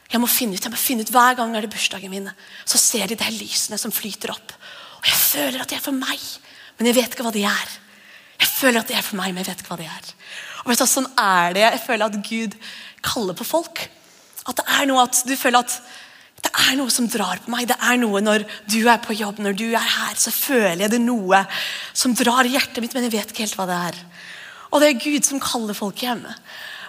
jeg 0.07 0.23
må 0.23 0.29
finne 0.31 0.57
ut, 0.57 0.62
jeg 0.62 0.73
må 0.73 0.79
finne 0.79 1.05
ut 1.05 1.11
Hver 1.12 1.35
gang 1.37 1.57
er 1.57 1.67
det 1.67 1.73
bursdagen 1.73 2.12
min, 2.12 2.31
så 2.65 2.79
ser 2.81 3.11
de 3.11 3.19
de 3.19 3.27
her 3.27 3.35
lysene 3.35 3.79
som 3.81 3.93
flyter 3.93 4.33
opp. 4.33 4.55
Og 5.01 5.09
jeg 5.11 5.19
føler 5.19 5.61
at 5.61 5.73
de 5.73 5.77
er 5.77 5.85
for 5.85 5.97
meg, 5.97 6.23
men 6.79 6.89
jeg 6.89 6.97
vet 7.01 7.17
ikke 7.17 7.27
hva 7.27 7.35
de 7.35 7.45
er. 7.49 7.75
Jeg 8.37 8.49
føler 8.53 8.81
at 8.81 8.89
de 8.89 8.97
er 8.97 9.05
for 9.05 9.19
meg, 9.19 9.33
men 9.33 9.43
jeg 9.43 9.51
vet 9.51 9.65
ikke 9.65 9.75
hva 9.75 9.81
de 9.81 9.89
er. 9.91 10.09
Og 10.62 10.71
vet 10.71 10.81
du, 10.81 10.87
Sånn 10.89 11.09
er 11.21 11.57
det. 11.57 11.65
Jeg 11.67 11.85
føler 11.85 12.07
at 12.07 12.19
Gud 12.27 12.57
kaller 13.05 13.37
på 13.39 13.47
folk. 13.47 13.83
At 14.47 14.61
det 14.61 14.67
er 14.79 14.89
noe 14.91 15.07
at 15.07 15.23
du 15.27 15.35
føler 15.39 15.65
at 15.65 15.79
det 16.47 16.53
er 16.53 16.77
noe 16.79 16.93
som 16.93 17.09
drar 17.11 17.41
på 17.43 17.51
meg. 17.51 17.67
Det 17.67 17.79
er 17.81 17.97
noe 17.99 18.21
Når 18.23 18.45
du 18.71 18.81
er 18.87 19.01
på 19.03 19.17
jobb, 19.17 19.41
når 19.43 19.57
du 19.59 19.67
er 19.73 19.83
her, 19.83 20.15
så 20.21 20.31
føler 20.31 20.85
jeg 20.85 20.93
det 20.93 21.03
noe 21.03 21.43
som 21.97 22.15
drar 22.15 22.47
i 22.47 22.53
hjertet 22.55 22.83
mitt, 22.85 22.95
men 22.95 23.09
jeg 23.09 23.17
vet 23.17 23.33
ikke 23.33 23.47
helt 23.47 23.59
hva 23.59 23.67
det 23.71 23.79
er. 23.91 24.01
Og 24.71 24.83
det 24.83 24.91
er 24.91 25.01
Gud 25.01 25.27
som 25.27 25.43
kaller 25.43 25.77
folk 25.77 26.03
hjemme. 26.05 26.35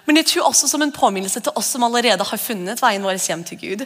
Men 0.08 0.22
jeg 0.22 0.30
tror 0.32 0.48
også 0.50 0.70
som 0.72 0.84
en 0.84 0.94
påminnelse 0.96 1.42
til 1.44 1.56
oss 1.60 1.74
som 1.74 1.84
allerede 1.84 2.24
har 2.24 2.40
funnet 2.40 2.80
veien 2.80 3.04
vår 3.04 3.20
hjem 3.20 3.44
til 3.48 3.60
Gud, 3.60 3.84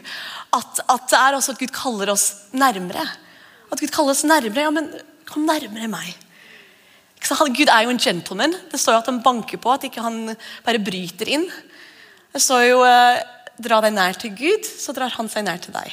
at, 0.54 0.82
at 0.86 1.08
det 1.10 1.18
er 1.20 1.38
også 1.38 1.56
at 1.56 1.62
Gud 1.62 1.74
kaller 1.74 2.12
oss 2.14 2.28
nærmere. 2.54 3.06
At 3.72 3.82
Gud 3.82 3.94
kaller 3.94 4.14
oss 4.14 4.26
nærmere. 4.28 4.68
Ja, 4.68 4.74
men 4.74 4.92
kom 5.30 5.48
nærmere 5.50 5.90
meg. 5.90 6.14
Gud 7.22 7.70
er 7.70 7.86
jo 7.86 7.94
en 7.94 8.02
gentleman. 8.02 8.54
Det 8.72 8.80
står 8.82 8.98
jo 8.98 9.02
at 9.02 9.10
han 9.10 9.22
banker 9.24 9.62
på, 9.62 9.74
at 9.74 9.86
ikke 9.88 10.04
han 10.04 10.34
bare 10.66 10.82
bryter 10.82 11.30
inn. 11.30 11.46
Det 12.32 12.42
står 12.42 12.66
jo 12.66 12.82
eh, 12.86 13.22
dra 13.60 13.82
deg 13.84 13.94
nær 13.96 14.18
til 14.20 14.34
Gud, 14.38 14.66
så 14.66 14.94
drar 14.96 15.14
han 15.18 15.30
seg 15.32 15.46
nær 15.48 15.62
til 15.64 15.76
deg. 15.76 15.92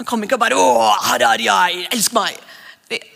Han 0.00 0.08
kommer 0.08 0.26
ikke 0.26 0.38
og 0.38 0.44
bare 0.44 0.58
'Å, 0.58 0.92
her 1.12 1.24
er 1.28 1.40
jeg, 1.44 1.88
elsk 1.92 2.12
meg'. 2.16 2.38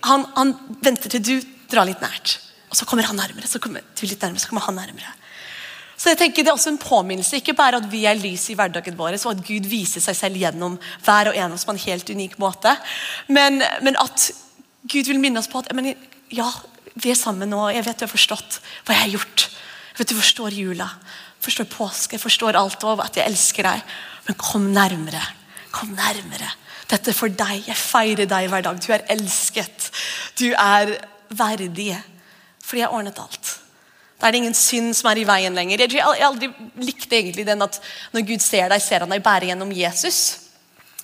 Han, 0.05 0.25
han, 0.37 0.55
venter 0.81 1.11
til 1.11 1.23
du 1.23 1.35
drar 1.69 1.85
litt 1.85 2.01
nært. 2.01 2.39
Og 2.71 2.77
så 2.77 2.85
kommer 2.85 3.05
han 3.05 3.17
nærmere, 3.17 3.47
så 3.49 3.59
kommer 3.59 3.81
du 3.81 4.07
litt 4.07 4.23
nærmere, 4.23 4.41
så 4.41 4.49
kommer 4.49 4.65
han 4.65 4.77
nærmere. 4.77 5.13
Så 5.97 6.11
jeg 6.13 6.19
tenker 6.19 6.45
Det 6.45 6.51
er 6.51 6.57
også 6.57 6.71
en 6.71 6.79
påminnelse, 6.79 7.37
ikke 7.37 7.57
bare 7.57 7.77
at 7.77 7.91
vi 7.91 8.05
er 8.05 8.15
lys 8.15 8.51
i 8.51 8.55
hverdagen 8.55 8.97
vår, 8.97 9.17
og 9.25 9.33
at 9.33 9.45
Gud 9.47 9.67
viser 9.67 10.01
seg 10.01 10.17
selv 10.17 10.37
gjennom 10.37 10.79
hver 11.05 11.31
og 11.31 11.37
en 11.37 11.51
av 11.51 11.55
oss 11.55 11.65
på 11.65 11.73
en 11.73 11.85
helt 11.87 12.11
unik 12.11 12.39
måte, 12.39 12.77
men, 13.29 13.63
men 13.83 13.97
at 13.97 14.31
Gud 14.85 15.09
vil 15.09 15.21
minne 15.21 15.41
oss 15.41 15.49
på 15.49 15.59
at 15.59 15.73
mener, 15.75 15.97
ja, 16.31 16.51
vi 16.95 17.11
er 17.11 17.19
sammen 17.19 17.51
nå, 17.51 17.71
jeg 17.73 17.85
vet 17.85 17.99
du 17.99 18.05
har 18.05 18.13
forstått 18.13 18.61
hva 18.85 18.95
jeg 18.95 19.03
har 19.03 19.15
gjort. 19.19 19.49
Jeg 19.93 19.99
vet 19.99 20.13
Du 20.13 20.21
forstår 20.21 20.53
jula 20.53 20.91
forstår 21.47 21.69
påske, 21.71 22.17
jeg 22.17 22.23
forstår 22.23 22.59
alt 22.59 22.85
og 22.87 23.03
at 23.05 23.19
jeg 23.19 23.31
elsker 23.31 23.67
deg. 23.67 23.99
Men 24.27 24.39
kom 24.41 24.71
nærmere. 24.75 25.23
Kom 25.75 25.95
nærmere. 25.95 26.51
Dette 26.91 27.11
er 27.11 27.19
for 27.19 27.33
deg. 27.33 27.67
Jeg 27.67 27.79
feirer 27.79 28.29
deg 28.31 28.49
hver 28.51 28.65
dag. 28.67 28.81
Du 28.83 28.91
er 28.95 29.07
elsket. 29.15 29.91
Du 30.39 30.49
er 30.53 30.97
verdig. 31.31 31.93
Fordi 32.63 32.83
jeg 32.83 32.89
har 32.89 32.95
ordnet 32.95 33.23
alt. 33.23 33.53
Da 34.17 34.29
er 34.29 34.33
det 34.33 34.41
ingen 34.41 34.57
synd 34.57 34.95
som 34.97 35.11
er 35.11 35.21
i 35.21 35.27
veien 35.29 35.55
lenger. 35.55 35.85
Jeg 35.85 36.01
jeg 36.01 36.25
aldri 36.25 36.49
likte 36.81 37.19
egentlig 37.19 37.45
den 37.47 37.63
at 37.63 37.79
når 38.15 38.27
Gud 38.31 38.43
ser 38.43 38.71
deg, 38.73 38.83
ser 38.83 39.05
han 39.05 39.13
deg 39.13 39.25
bære 39.25 39.51
gjennom 39.51 39.73
Jesus. 39.77 40.21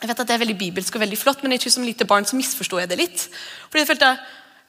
Jeg 0.01 0.09
vet 0.09 0.21
at 0.21 0.27
Det 0.27 0.35
er 0.35 0.43
veldig 0.43 0.59
bibelsk 0.59 0.95
og 0.97 1.03
veldig 1.05 1.19
flott, 1.19 1.43
men 1.43 1.53
jeg 1.53 1.63
tror 1.63 1.75
som 1.77 1.85
lite 1.87 2.05
barn 2.09 2.25
så 2.25 2.37
misforsto 2.37 2.79
jeg 2.81 2.89
det 2.89 2.99
litt. 2.99 3.29
Fordi 3.69 3.85
jeg 3.85 3.91
følte 3.93 4.17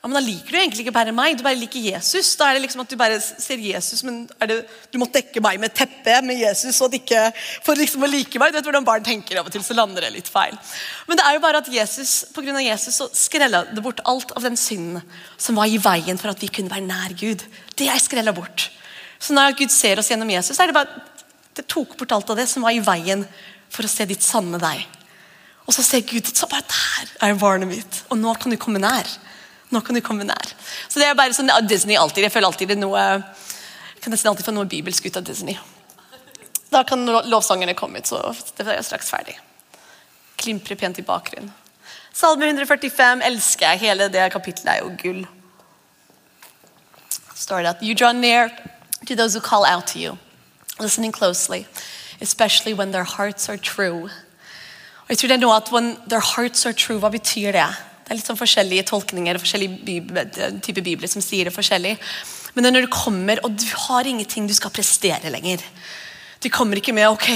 ja, 0.03 0.09
men 0.09 0.17
Da 0.17 0.19
liker 0.19 0.51
du 0.51 0.57
egentlig 0.59 0.83
ikke 0.83 0.95
bare 0.97 1.13
meg, 1.15 1.37
du 1.39 1.45
bare 1.45 1.55
liker 1.55 1.79
Jesus. 1.79 2.33
Da 2.35 2.49
er 2.49 2.57
det 2.57 2.65
liksom 2.65 2.81
at 2.83 2.91
Du 2.91 2.97
bare 2.99 3.21
ser 3.23 3.61
Jesus, 3.63 4.01
men 4.03 4.25
det, 4.49 4.57
du 4.91 4.97
må 4.99 5.07
dekke 5.07 5.39
meg 5.39 5.61
med 5.63 5.71
teppe 5.71 6.17
med 6.27 6.41
Jesus 6.41 6.81
og 6.83 6.97
ikke, 6.97 7.29
for 7.63 7.79
liksom 7.79 8.03
å 8.03 8.09
like 8.11 8.41
meg. 8.41 8.51
Du 8.51 8.59
vet 8.59 8.67
hvordan 8.67 8.83
barn 8.83 9.05
tenker 9.05 9.39
av 9.39 9.47
og 9.47 9.55
til, 9.55 9.63
så 9.63 9.77
lander 9.77 10.03
det 10.03 10.11
litt 10.17 10.27
feil. 10.27 10.59
Men 11.07 11.21
det 11.21 11.23
er 11.23 11.37
jo 11.37 11.43
bare 11.45 11.63
at 11.63 11.71
Jesus, 11.71 12.11
på 12.35 12.43
grunn 12.43 12.59
av 12.59 12.65
Jesus 12.65 12.99
så 12.99 13.07
skrella 13.15 13.63
det 13.71 13.85
bort 13.85 14.03
alt 14.03 14.35
av 14.35 14.43
den 14.43 14.59
synden 14.59 14.99
som 15.39 15.55
var 15.55 15.71
i 15.71 15.79
veien 15.79 16.19
for 16.19 16.35
at 16.35 16.43
vi 16.43 16.51
kunne 16.51 16.73
være 16.73 16.83
nær 16.89 17.15
Gud. 17.15 17.47
Det 17.79 17.87
er 17.87 18.03
skrella 18.03 18.35
bort. 18.35 18.67
Så 19.23 19.31
når 19.31 19.55
Gud 19.55 19.71
ser 19.71 20.03
oss 20.03 20.11
gjennom 20.11 20.35
Jesus, 20.35 20.57
så 20.57 20.65
er 20.65 20.73
det 20.73 20.81
bare 20.81 20.99
det 21.55 21.69
tok 21.71 21.95
bort 21.95 22.11
alt 22.11 22.35
av 22.35 22.43
det 22.43 22.49
som 22.51 22.67
var 22.67 22.75
i 22.75 22.83
veien 22.83 23.23
for 23.71 23.87
å 23.87 23.95
se 23.95 24.03
ditt 24.09 24.25
sanne 24.25 24.59
deg. 24.59 24.83
Og 25.63 25.71
så 25.71 25.85
ser 25.85 26.03
Gud 26.03 26.27
så 26.27 26.49
bare 26.51 26.67
der 26.67 27.13
er 27.23 27.39
barnet 27.39 27.71
mitt, 27.71 28.03
og 28.11 28.19
nå 28.19 28.35
kan 28.35 28.51
du 28.51 28.59
komme 28.59 28.83
nær. 28.83 29.07
Nå 29.73 29.81
kan 29.81 29.97
du 29.97 30.03
komme 30.05 30.25
nær. 30.27 30.53
Så 30.87 31.01
det 31.01 31.07
er 31.07 31.17
bare 31.17 31.33
sånn 31.33 31.49
Disney 31.67 31.97
alltid. 31.97 32.27
Jeg 32.27 32.33
føler 32.33 32.51
alltid 32.51 32.69
det 32.69 32.77
er 32.77 32.83
noe 32.85 33.07
jeg 34.03 34.05
kan 34.05 34.11
nesten 34.11 34.29
alltid 34.29 34.45
få 34.45 34.51
noe 34.51 34.67
bibelsk 34.67 35.05
ut 35.07 35.17
av 35.17 35.23
Disney. 35.23 35.55
Da 36.73 36.81
kan 36.83 37.05
lovsangerne 37.07 37.71
komme 37.77 38.01
ut, 38.01 38.09
så 38.09 38.19
det 38.57 38.65
er 38.65 38.75
jeg 38.75 38.87
straks 38.89 39.11
ferdig. 39.13 39.37
Klimprer 40.41 40.75
pent 40.75 40.99
i 40.99 41.05
bakgrunnen. 41.07 41.53
Salme 42.13 42.49
145 42.49 43.23
elsker 43.25 43.69
jeg. 43.71 43.79
Hele 43.85 44.09
det 44.11 44.25
kapittelet 44.33 44.73
er 44.73 44.83
jo 44.83 44.91
gull. 44.99 45.23
står 47.33 47.63
det 47.63 47.69
at 47.69 47.81
You 47.81 47.95
draw 47.95 48.11
near 48.11 48.49
to 49.07 49.15
those 49.15 49.33
who 49.33 49.41
call 49.41 49.65
out 49.65 49.87
to 49.87 49.99
you, 49.99 50.17
listening 50.79 51.11
closely, 51.11 51.65
especially 52.21 52.73
when 52.73 52.91
their 52.91 53.03
hearts 53.03 53.49
are 53.49 53.57
true. 53.57 54.09
Og 55.03 55.09
jeg 55.09 55.17
tror 55.17 55.27
det 55.27 55.35
er 55.35 55.45
noe 55.45 55.55
at 55.55 55.71
when 55.71 55.97
their 56.07 56.19
hearts 56.35 56.65
are 56.65 56.73
true, 56.73 56.99
Hva 56.99 57.09
betyr 57.09 57.51
det? 57.51 57.92
Det 58.03 58.11
er 58.11 58.19
litt 58.19 58.27
sånn 58.27 58.39
forskjellige 58.39 58.85
tolkninger 58.89 59.39
forskjellige 59.39 60.25
type 60.65 60.83
bibler 60.83 61.11
som 61.11 61.23
sier 61.23 61.47
det 61.47 61.55
forskjellig. 61.55 61.95
Men 62.53 62.65
det 62.65 62.69
er 62.69 62.75
når 62.77 62.87
du 62.87 62.93
kommer, 62.93 63.39
og 63.47 63.55
du 63.57 63.65
har 63.87 64.07
ingenting 64.07 64.47
du 64.47 64.53
skal 64.53 64.73
prestere 64.73 65.31
lenger. 65.33 65.63
Du 66.43 66.49
kommer 66.51 66.77
ikke 66.77 66.93
med 66.95 67.07
ok, 67.07 67.29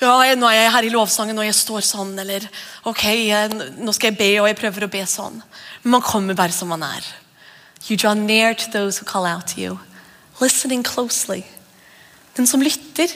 ja, 0.00 0.12
nå 0.38 0.48
er 0.48 0.56
jeg 0.56 0.72
her 0.72 0.86
i 0.86 0.92
lovsangen 0.94 1.36
og 1.36 1.44
jeg 1.44 1.56
står 1.58 1.84
sånn, 1.84 2.14
eller 2.22 2.46
ok, 2.88 3.02
nå 3.82 3.92
skal 3.92 4.12
jeg 4.12 4.18
be, 4.20 4.30
og 4.40 4.48
jeg 4.48 4.56
prøver 4.56 4.86
å 4.86 4.92
be 4.92 5.02
sånn. 5.04 5.42
Men 5.82 5.98
man 5.98 6.04
kommer 6.06 6.38
bare 6.38 6.54
som 6.56 6.70
man 6.72 6.86
er. 6.86 7.04
You 7.88 7.98
draw 8.00 8.14
near 8.14 8.54
to 8.54 8.70
those 8.72 9.00
who 9.00 9.04
call 9.04 9.26
out 9.28 9.52
to 9.52 9.60
you. 9.60 9.76
Listening 10.40 10.82
closely. 10.86 11.42
Den 12.36 12.48
som 12.48 12.62
lytter. 12.64 13.12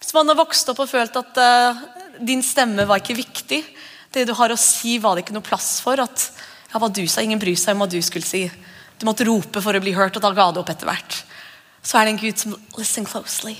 Hvis 0.00 0.12
man 0.12 0.28
har 0.28 0.36
vokst 0.36 0.68
opp 0.68 0.82
og 0.84 0.90
følt 0.90 1.16
at 1.16 1.40
uh, 1.40 1.80
din 2.20 2.42
stemme 2.44 2.84
var 2.88 3.00
ikke 3.00 3.16
viktig, 3.16 3.62
det 4.14 4.28
du 4.28 4.34
har 4.38 4.52
å 4.52 4.60
si, 4.60 4.96
var 5.02 5.16
det 5.16 5.24
ikke 5.24 5.36
noe 5.36 5.44
plass 5.44 5.76
for. 5.84 6.00
At 6.00 6.28
ja, 6.70 6.80
hva 6.80 6.88
du 6.88 7.02
sa, 7.06 7.22
ingen 7.22 7.42
bryr 7.42 7.58
seg 7.58 7.74
om 7.74 7.84
hva 7.84 7.90
du 7.90 8.00
skulle 8.02 8.26
si. 8.26 8.46
Du 8.98 9.06
måtte 9.08 9.26
rope 9.26 9.62
for 9.62 9.74
å 9.74 9.82
bli 9.82 9.94
hørt, 9.96 10.16
og 10.16 10.24
da 10.24 10.32
ga 10.34 10.50
det 10.52 10.62
opp 10.62 10.72
etter 10.72 10.88
hvert. 10.88 11.20
Så 11.84 11.98
er 11.98 12.06
det 12.06 12.14
en 12.14 12.22
Gud 12.22 12.40
som 12.40 12.56
listen 12.78 13.06
closely. 13.08 13.56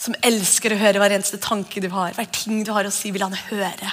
Som 0.00 0.16
elsker 0.24 0.72
å 0.72 0.80
høre 0.80 1.00
hver 1.02 1.16
eneste 1.16 1.40
tanke 1.42 1.82
du 1.82 1.90
har. 1.92 2.14
Hver 2.16 2.28
ting 2.32 2.62
du 2.64 2.72
har 2.76 2.88
å 2.88 2.94
si, 2.94 3.12
vil 3.12 3.26
han 3.26 3.36
høre. 3.48 3.92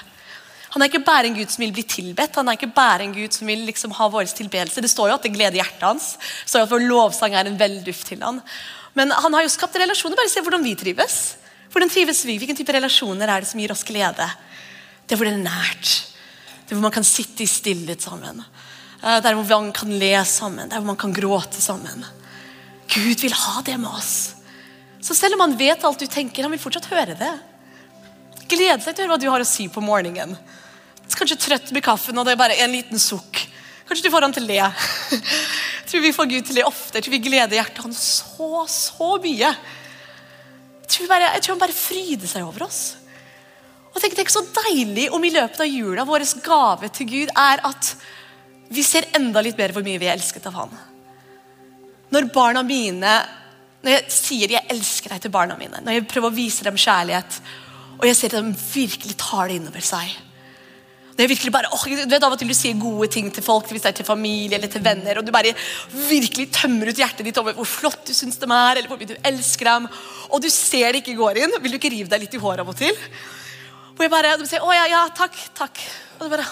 Han 0.74 0.82
er 0.82 0.90
ikke 0.90 1.04
bare 1.06 1.30
en 1.30 1.36
Gud 1.38 1.52
som 1.54 1.62
vil 1.62 1.74
bli 1.76 1.84
tilbedt, 1.86 2.40
han 2.40 2.48
er 2.50 2.58
ikke 2.58 2.72
bare 2.74 3.06
en 3.06 3.12
Gud 3.14 3.36
som 3.36 3.46
vil 3.46 3.62
liksom 3.68 3.92
ha 3.94 4.08
vår 4.10 4.26
tilbedelse. 4.34 4.82
Det 4.82 4.90
står 4.90 5.12
jo 5.12 5.18
at 5.20 5.26
det 5.28 5.34
gleder 5.36 5.60
hjertet 5.60 5.86
hans. 5.86 6.16
Det 6.18 6.50
står 6.50 6.64
jo 6.64 6.66
at 6.66 6.74
vår 6.74 6.86
lovsang 6.88 7.36
er 7.38 7.50
en 7.50 7.60
velduft 7.60 8.08
til 8.10 8.24
han. 8.26 8.40
Men 8.98 9.14
han 9.14 9.38
har 9.38 9.46
jo 9.46 9.52
skapt 9.54 9.78
relasjoner. 9.78 10.18
Bare 10.18 10.32
se 10.34 10.42
hvordan 10.42 10.66
vi 10.66 10.74
trives. 10.78 11.20
Hvordan 11.74 11.94
trives 11.94 12.24
vi? 12.26 12.40
Hvilken 12.42 12.58
type 12.58 12.74
relasjoner 12.74 13.30
er 13.30 13.44
det 13.44 13.52
som 13.52 13.62
gir 13.62 13.74
oss 13.74 13.86
glede? 13.86 14.26
Det 15.04 15.16
er 15.16 15.20
hvor 15.20 15.30
det 15.30 15.36
er 15.36 15.46
nært. 15.46 15.94
Det 16.64 16.72
er 16.72 16.78
hvor 16.78 16.88
man 16.88 16.96
kan 16.96 17.08
sitte 17.08 17.44
i 17.44 17.50
stillhet 17.50 18.04
sammen. 18.04 18.44
Det 19.04 19.30
er 19.30 19.36
hvor 19.36 19.48
man 19.50 19.74
kan 19.76 19.92
le 20.00 20.14
sammen. 20.28 20.70
Det 20.70 20.78
er 20.78 20.84
hvor 20.84 20.94
man 20.94 21.02
kan 21.02 21.16
gråte 21.16 21.62
sammen. 21.62 22.06
Gud 22.94 23.24
vil 23.24 23.36
ha 23.36 23.62
det 23.66 23.76
med 23.82 23.92
oss. 23.92 24.36
Så 25.04 25.16
selv 25.18 25.36
om 25.36 25.44
han 25.44 25.58
vet 25.60 25.84
alt 25.84 26.00
du 26.00 26.08
tenker, 26.08 26.46
han 26.46 26.54
vil 26.54 26.62
fortsatt 26.62 26.88
høre 26.92 27.18
det. 27.20 27.34
Glede 28.48 28.80
seg 28.84 28.96
til 28.96 29.04
å 29.04 29.06
høre 29.08 29.16
hva 29.16 29.20
du 29.20 29.30
har 29.32 29.44
å 29.44 29.48
si 29.48 29.68
på 29.72 29.84
morgenen. 29.84 30.38
Kanskje 31.14 31.38
trøtt 31.40 31.72
med 31.76 31.84
kaffen, 31.86 32.18
og 32.18 32.26
det 32.26 32.34
er 32.34 32.40
bare 32.40 32.58
en 32.64 32.72
liten 32.74 33.00
sukk. 33.02 33.44
Kanskje 33.88 34.08
du 34.08 34.14
får 34.14 34.26
han 34.26 34.34
til 34.36 34.48
å 34.48 34.50
le. 34.50 34.60
Jeg 35.84 36.00
tror 36.00 36.04
vi 36.08 36.16
får 36.16 36.30
Gud 36.32 36.48
til 36.48 36.56
å 36.56 36.58
le 36.58 36.66
ofte. 36.66 36.98
Jeg 36.98 37.06
tror 37.06 37.14
vi 37.14 37.26
gleder 37.28 37.58
hjertet 37.60 37.84
hans 37.86 38.00
så, 38.24 38.64
så 38.72 39.10
mye. 39.22 39.52
Jeg 39.52 40.90
tror, 40.90 41.10
bare, 41.12 41.28
jeg 41.36 41.44
tror 41.44 41.54
han 41.54 41.62
bare 41.62 41.76
fryder 41.76 42.30
seg 42.32 42.48
over 42.48 42.66
oss. 42.66 42.80
Og 43.94 44.02
tenk, 44.02 44.16
tenk 44.18 44.32
så 44.34 44.42
deilig 44.66 45.10
om 45.14 45.24
i 45.24 45.32
løpet 45.34 45.62
av 45.62 45.70
jula 45.70 46.06
vår 46.08 46.26
gave 46.44 46.90
til 46.94 47.10
Gud 47.10 47.32
er 47.38 47.62
at 47.70 47.94
vi 48.74 48.82
ser 48.86 49.12
enda 49.14 49.44
litt 49.46 49.60
mer 49.60 49.74
hvor 49.76 49.86
mye 49.86 50.02
vi 50.02 50.10
er 50.10 50.18
elsket 50.18 50.48
av 50.50 50.58
han. 50.58 50.76
Når 52.14 52.30
barna 52.34 52.66
mine 52.66 53.16
når 53.84 53.98
jeg 53.98 54.14
sier 54.16 54.52
jeg 54.54 54.72
elsker 54.72 55.12
deg 55.12 55.26
til 55.26 55.32
barna 55.34 55.58
mine, 55.60 55.82
når 55.84 55.98
jeg 55.98 56.06
prøver 56.08 56.32
å 56.32 56.36
vise 56.38 56.64
dem 56.64 56.78
kjærlighet, 56.80 57.40
og 58.00 58.06
jeg 58.08 58.16
ser 58.16 58.38
at 58.38 58.46
de 58.46 58.62
virkelig 58.72 59.18
tar 59.20 59.50
det 59.52 59.58
innover 59.60 59.84
seg 59.84 60.14
når 61.14 61.28
jeg 61.28 61.30
virkelig 61.30 61.52
bare, 61.54 61.70
åh, 61.70 61.84
du 61.86 62.10
vet 62.10 62.24
Av 62.26 62.34
og 62.34 62.40
til 62.42 62.50
du 62.50 62.56
sier 62.58 62.78
gode 62.82 63.06
ting 63.14 63.28
til 63.34 63.46
folk, 63.46 63.68
hvis 63.70 63.84
det 63.84 63.92
er 63.92 63.98
til 64.00 64.08
familie 64.08 64.58
eller 64.58 64.72
til 64.72 64.82
venner, 64.82 65.20
og 65.20 65.26
du 65.26 65.30
bare 65.34 65.52
virkelig 66.10 66.48
tømmer 66.56 66.90
ut 66.90 66.98
hjertet 66.98 67.28
ditt 67.28 67.38
over 67.38 67.54
hvor 67.54 67.70
flott 67.70 68.08
du 68.08 68.16
syns 68.18 68.40
dem 68.42 68.54
er, 68.56 68.80
eller 68.80 68.90
hvor 68.90 68.98
mye 68.98 69.12
du 69.12 69.30
elsker 69.30 69.70
dem, 69.70 69.86
og 70.34 70.42
du 70.42 70.50
ser 70.50 70.90
det 70.90 71.04
ikke 71.04 71.20
går 71.20 71.44
inn. 71.44 71.54
Vil 71.62 71.76
du 71.76 71.78
ikke 71.78 71.94
rive 71.94 72.10
deg 72.10 72.26
litt 72.26 72.34
i 72.34 72.42
håret 72.42 72.64
av 72.66 72.72
og 72.74 72.80
til? 72.80 72.98
Og 73.94 74.02
jeg 74.02 74.12
bare, 74.12 74.38
De 74.38 74.48
sier 74.48 74.60
'Å 74.60 74.74
ja, 74.74 74.86
ja, 74.90 75.08
takk, 75.10 75.36
takk'. 75.56 75.82
Og 76.20 76.26
du 76.26 76.30
bare 76.30 76.46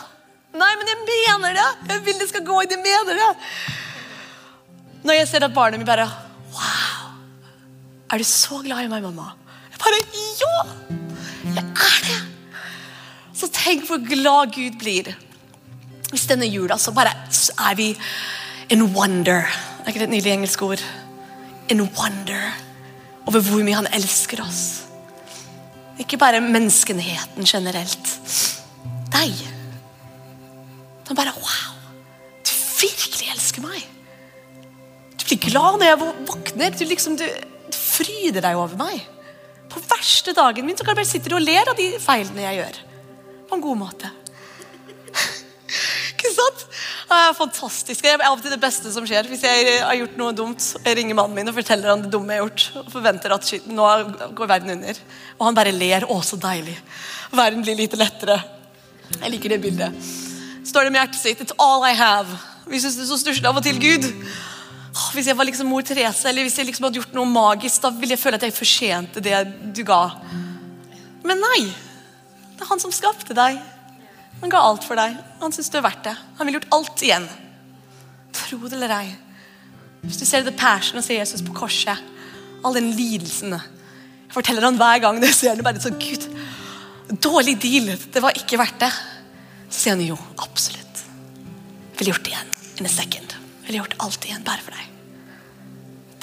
'Nei, 0.53 0.75
men 0.75 0.87
jeg 0.87 0.97
mener 1.07 1.53
det! 1.53 1.69
Jeg 1.89 2.05
vil 2.05 2.19
det 2.19 2.29
skal 2.29 2.45
gå. 2.45 2.61
Jeg 2.61 2.77
mener 2.77 3.13
det!' 3.15 3.35
Når 5.03 5.13
jeg 5.13 5.27
ser 5.27 5.45
at 5.45 5.53
barnet 5.53 5.79
mitt 5.79 5.87
bare 5.87 6.05
'Wow! 6.05 7.15
Er 8.11 8.17
du 8.17 8.23
så 8.23 8.61
glad 8.63 8.83
i 8.83 8.87
meg, 8.87 9.01
mamma?' 9.01 9.33
Jeg 9.71 9.79
bare 9.79 9.99
'Ja! 10.41 10.55
Jeg 11.55 11.65
er 11.65 11.99
det!' 12.07 12.27
Så 13.33 13.47
tenk 13.47 13.87
hvor 13.87 13.97
glad 13.97 14.53
Gud 14.53 14.77
blir. 14.79 15.15
Hvis 16.11 16.27
denne 16.27 16.45
jula 16.45 16.77
så 16.77 16.91
bare 16.91 17.15
er 17.57 17.75
vi 17.75 17.97
in 18.69 18.83
wonder. 18.93 19.47
Er 19.81 19.87
ikke 19.87 19.99
det 19.99 20.09
et 20.09 20.09
nydelig 20.09 20.33
engelsk 20.33 20.61
ord? 20.61 20.83
In 21.69 21.81
wonder 21.81 22.53
over 23.25 23.39
hvor 23.39 23.63
mye 23.63 23.75
han 23.75 23.87
elsker 23.93 24.43
oss. 24.43 24.90
Ikke 26.01 26.17
bare 26.17 26.41
menneskenheten 26.41 27.45
generelt. 27.45 28.11
Deg. 29.13 29.45
Han 31.07 31.17
bare 31.17 31.33
Wow! 31.37 31.77
Du 32.41 32.51
virkelig 32.81 33.29
elsker 33.35 33.63
meg. 33.65 33.87
Du 35.19 35.25
blir 35.27 35.41
glad 35.49 35.79
når 35.79 35.89
jeg 35.89 36.01
våkner. 36.31 36.77
Du 36.77 36.85
liksom, 36.89 37.17
du, 37.19 37.27
fryder 37.75 38.43
deg 38.43 38.57
over 38.57 38.77
meg. 38.79 39.03
På 39.71 39.81
verste 39.91 40.33
dagen 40.35 40.65
min 40.67 40.77
så 40.77 40.83
kan 40.83 40.95
du 40.95 41.01
bare 41.01 41.09
sitte 41.09 41.33
og 41.35 41.43
ler 41.43 41.69
av 41.69 41.77
de 41.77 41.91
feilene 42.01 42.47
jeg 42.47 42.61
gjør. 42.61 42.81
På 43.49 43.57
en 43.57 43.63
god 43.63 43.79
måte. 43.83 44.11
Ikke 46.21 46.35
sant? 46.35 46.65
Det 47.09 47.17
er 47.17 47.31
fantastisk. 47.33 48.03
Det 48.05 48.11
er 48.13 48.23
av 48.27 48.41
det 48.45 48.57
beste 48.61 48.91
som 48.93 49.05
skjer. 49.09 49.25
Hvis 49.31 49.41
jeg 49.47 49.79
har 49.81 49.97
gjort 49.97 50.19
noe 50.19 50.35
dumt, 50.37 50.67
jeg 50.85 50.97
ringer 50.99 51.17
mannen 51.17 51.39
min 51.39 51.49
og 51.49 51.57
forteller 51.57 51.89
han 51.89 52.03
det 52.03 52.11
dumme 52.13 52.35
jeg 52.35 52.43
har 52.43 52.45
gjort, 52.45 52.65
og 52.83 52.91
forventer 52.93 53.33
at 53.33 53.49
nå 53.65 53.87
går 54.37 54.51
verden 54.51 54.75
under. 54.75 55.01
Og 55.39 55.47
han 55.47 55.57
bare 55.57 55.73
ler. 55.73 56.05
Å, 56.05 56.19
så 56.21 56.37
deilig. 56.37 56.77
Verden 57.33 57.65
blir 57.65 57.79
litt 57.79 57.97
lettere. 57.97 58.37
Jeg 59.17 59.33
liker 59.33 59.55
det 59.55 59.61
bildet. 59.65 60.13
Står 60.69 60.85
det 60.85 60.93
med 60.93 61.01
hjertet 61.01 61.23
sitt. 61.23 61.41
It's 61.41 61.57
all 61.57 61.81
I 61.89 61.95
have. 61.97 62.37
Vi 62.69 62.79
syns 62.79 62.99
det 62.99 63.07
er 63.07 63.11
så 63.15 63.19
stusslig 63.19 63.49
av 63.49 63.57
og 63.57 63.65
til, 63.65 63.81
Gud. 63.81 64.05
Hvis 65.15 65.31
jeg 65.31 65.39
var 65.39 65.49
liksom 65.49 65.73
mor 65.73 65.81
Therese, 65.87 66.27
eller 66.29 66.45
hvis 66.45 66.59
jeg 66.61 66.69
liksom 66.69 66.85
hadde 66.85 67.01
gjort 67.01 67.17
noe 67.17 67.25
magisk, 67.25 67.81
da 67.81 67.89
ville 67.95 68.13
jeg 68.13 68.21
føle 68.21 68.37
at 68.37 68.45
jeg 68.45 68.53
fortjente 68.53 69.23
det 69.25 69.39
du 69.73 69.81
ga. 69.87 70.03
Men 71.25 71.41
nei. 71.41 71.61
Det 72.53 72.67
er 72.67 72.69
han 72.69 72.83
som 72.83 72.93
skapte 72.93 73.33
deg. 73.33 73.57
Han 74.41 74.51
ga 74.51 74.61
alt 74.65 74.85
for 74.87 74.97
deg. 74.97 75.17
Han 75.41 75.53
syns 75.53 75.69
du 75.69 75.77
er 75.79 75.85
verdt 75.85 76.05
det. 76.07 76.15
Han 76.37 76.47
ville 76.47 76.59
gjort 76.59 76.73
alt 76.77 77.03
igjen. 77.05 77.27
Tro 78.35 78.59
det 78.65 78.77
eller 78.77 78.95
ei. 78.95 79.11
Hvis 80.01 80.17
du 80.17 80.25
ser 80.25 80.45
The 80.45 80.53
Passion 80.57 80.97
og 80.97 81.05
ser 81.05 81.19
Jesus 81.19 81.43
på 81.45 81.53
korset, 81.53 81.99
all 82.65 82.73
den 82.77 82.89
lidelsen 82.97 83.53
Jeg 83.53 84.33
forteller 84.33 84.65
han 84.65 84.79
hver 84.79 85.01
gang 85.03 85.19
jeg 85.23 85.37
ser 85.37 85.53
han 85.53 85.65
bare 85.65 85.81
sånn 85.83 85.99
Gud, 86.01 86.25
dårlig 87.21 87.57
deal. 87.61 87.93
Det 88.13 88.23
var 88.23 88.37
ikke 88.37 88.59
verdt 88.61 88.81
det. 88.81 88.91
Så 89.67 89.85
sier 89.85 89.97
han 89.97 90.05
jo, 90.05 90.17
absolutt. 90.41 91.05
Ville 91.99 92.15
gjort 92.15 92.25
det 92.25 92.33
igjen. 92.33 92.55
In 92.81 92.89
a 92.89 92.91
second 92.91 93.37
ville 93.65 93.83
gjort 93.83 93.99
alt 94.03 94.25
igjen 94.25 94.43
bare 94.43 94.63
for 94.65 94.75
deg. 94.75 94.87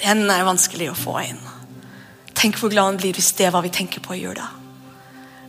Den 0.02 0.26
er 0.31 0.46
vanskelig 0.46 0.90
å 0.92 0.98
få 0.98 1.18
inn. 1.22 1.40
Tenk 2.38 2.59
hvor 2.61 2.70
glad 2.70 2.92
han 2.92 3.00
blir 3.00 3.16
hvis 3.16 3.33
det 3.38 3.48
er 3.48 3.54
hva 3.54 3.62
vi 3.64 3.72
tenker 3.74 4.02
på 4.04 4.14
å 4.14 4.18
gjøre 4.18 4.42
jula. 4.42 4.58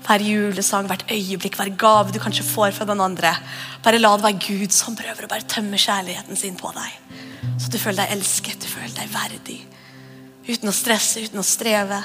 Hver 0.09 0.23
julesang, 0.25 0.87
hvert 0.89 1.05
øyeblikk, 1.13 1.59
hver 1.59 1.69
gave 1.77 2.09
du 2.09 2.17
kanskje 2.17 2.47
får 2.47 2.71
fra 2.73 2.85
den 2.89 3.01
andre. 3.03 3.35
Bare 3.85 3.99
la 4.01 4.15
det 4.17 4.25
være 4.25 4.41
Gud 4.41 4.73
som 4.73 4.95
prøver 4.97 5.27
å 5.27 5.29
bare 5.29 5.45
tømme 5.45 5.77
kjærligheten 5.77 6.39
sin 6.39 6.57
på 6.57 6.71
deg. 6.73 6.95
Så 7.61 7.69
du 7.69 7.77
føler 7.77 8.01
deg 8.01 8.15
elsket, 8.15 8.57
du 8.57 8.65
føler 8.71 8.95
deg 8.95 9.11
verdig. 9.13 9.59
Uten 10.49 10.71
å 10.71 10.73
stresse, 10.73 11.21
uten 11.21 11.43
å 11.43 11.45
streve. 11.45 11.99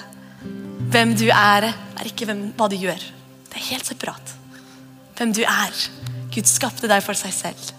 Hvem 0.93 1.15
du 1.17 1.31
er, 1.31 1.71
er 1.73 2.11
ikke 2.11 2.29
hvem, 2.29 2.51
hva 2.59 2.69
du 2.69 2.77
gjør. 2.77 3.09
Det 3.49 3.57
er 3.57 3.67
helt 3.71 3.89
separat. 3.89 4.35
Hvem 5.17 5.33
du 5.33 5.41
er. 5.47 5.81
Gud 6.35 6.51
skapte 6.51 6.91
deg 6.91 7.01
for 7.07 7.17
seg 7.17 7.33
selv. 7.33 7.73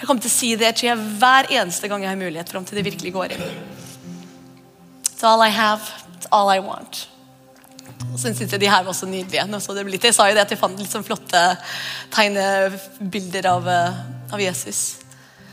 Jeg 0.00 0.08
kommer 0.08 0.26
til 0.26 0.32
å 0.32 0.34
si 0.34 0.50
det 0.58 0.72
til 0.74 0.90
jeg, 0.90 1.06
hver 1.22 1.46
eneste 1.54 1.86
gang 1.86 2.02
jeg 2.02 2.10
har 2.10 2.18
mulighet 2.18 2.50
fram 2.50 2.66
til 2.66 2.80
det 2.80 2.86
virkelig 2.88 3.14
går 3.14 3.36
inn. 3.36 3.48
It's 5.06 5.22
all 5.22 5.46
I 5.46 5.54
have, 5.54 5.86
it's 6.18 6.26
all 6.34 6.50
I 6.50 6.58
want. 6.58 7.06
Og 8.10 8.18
så 8.18 8.32
syns 8.32 8.52
jeg 8.52 8.60
de 8.60 8.70
her 8.70 8.84
var 8.84 8.96
så 8.96 9.06
nydelige. 9.08 9.42
Jeg 9.42 10.16
sa 10.16 10.28
jo 10.28 10.36
det 10.36 10.44
at 10.44 10.52
jeg 10.52 10.60
fant 10.60 10.78
litt 10.78 10.90
sånn 10.92 11.06
flotte 11.06 11.42
tegnebilder 12.12 13.48
av, 13.50 13.68
eh, 13.68 14.02
av, 14.32 14.40
Jesus. 14.40 14.98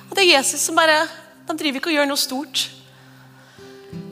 Og 0.09 0.15
det 0.17 0.25
er 0.25 0.37
Jesus 0.39 0.61
som 0.61 0.75
bare 0.75 1.07
Han 1.49 1.57
driver 1.57 1.79
ikke 1.79 1.89
og 1.89 1.95
gjør 1.95 2.07
noe 2.07 2.21
stort. 2.21 2.69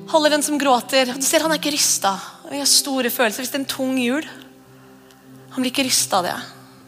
Holder 0.09 0.31
den 0.33 0.41
som 0.41 0.57
gråter. 0.57 1.13
Du 1.13 1.21
ser 1.21 1.43
Han 1.45 1.51
er 1.51 1.59
ikke 1.59 1.75
rysta. 1.75 2.15
Han 2.49 2.57
har 2.57 2.65
store 2.65 3.11
følelser. 3.13 3.43
Hvis 3.43 3.51
det 3.51 3.59
er 3.59 3.65
en 3.65 3.73
tung 3.77 3.97
jul 3.97 4.25
Han 5.53 5.61
blir 5.61 5.69
ikke 5.69 5.85
rysta 5.85 6.17
av 6.17 6.23
det. 6.23 6.37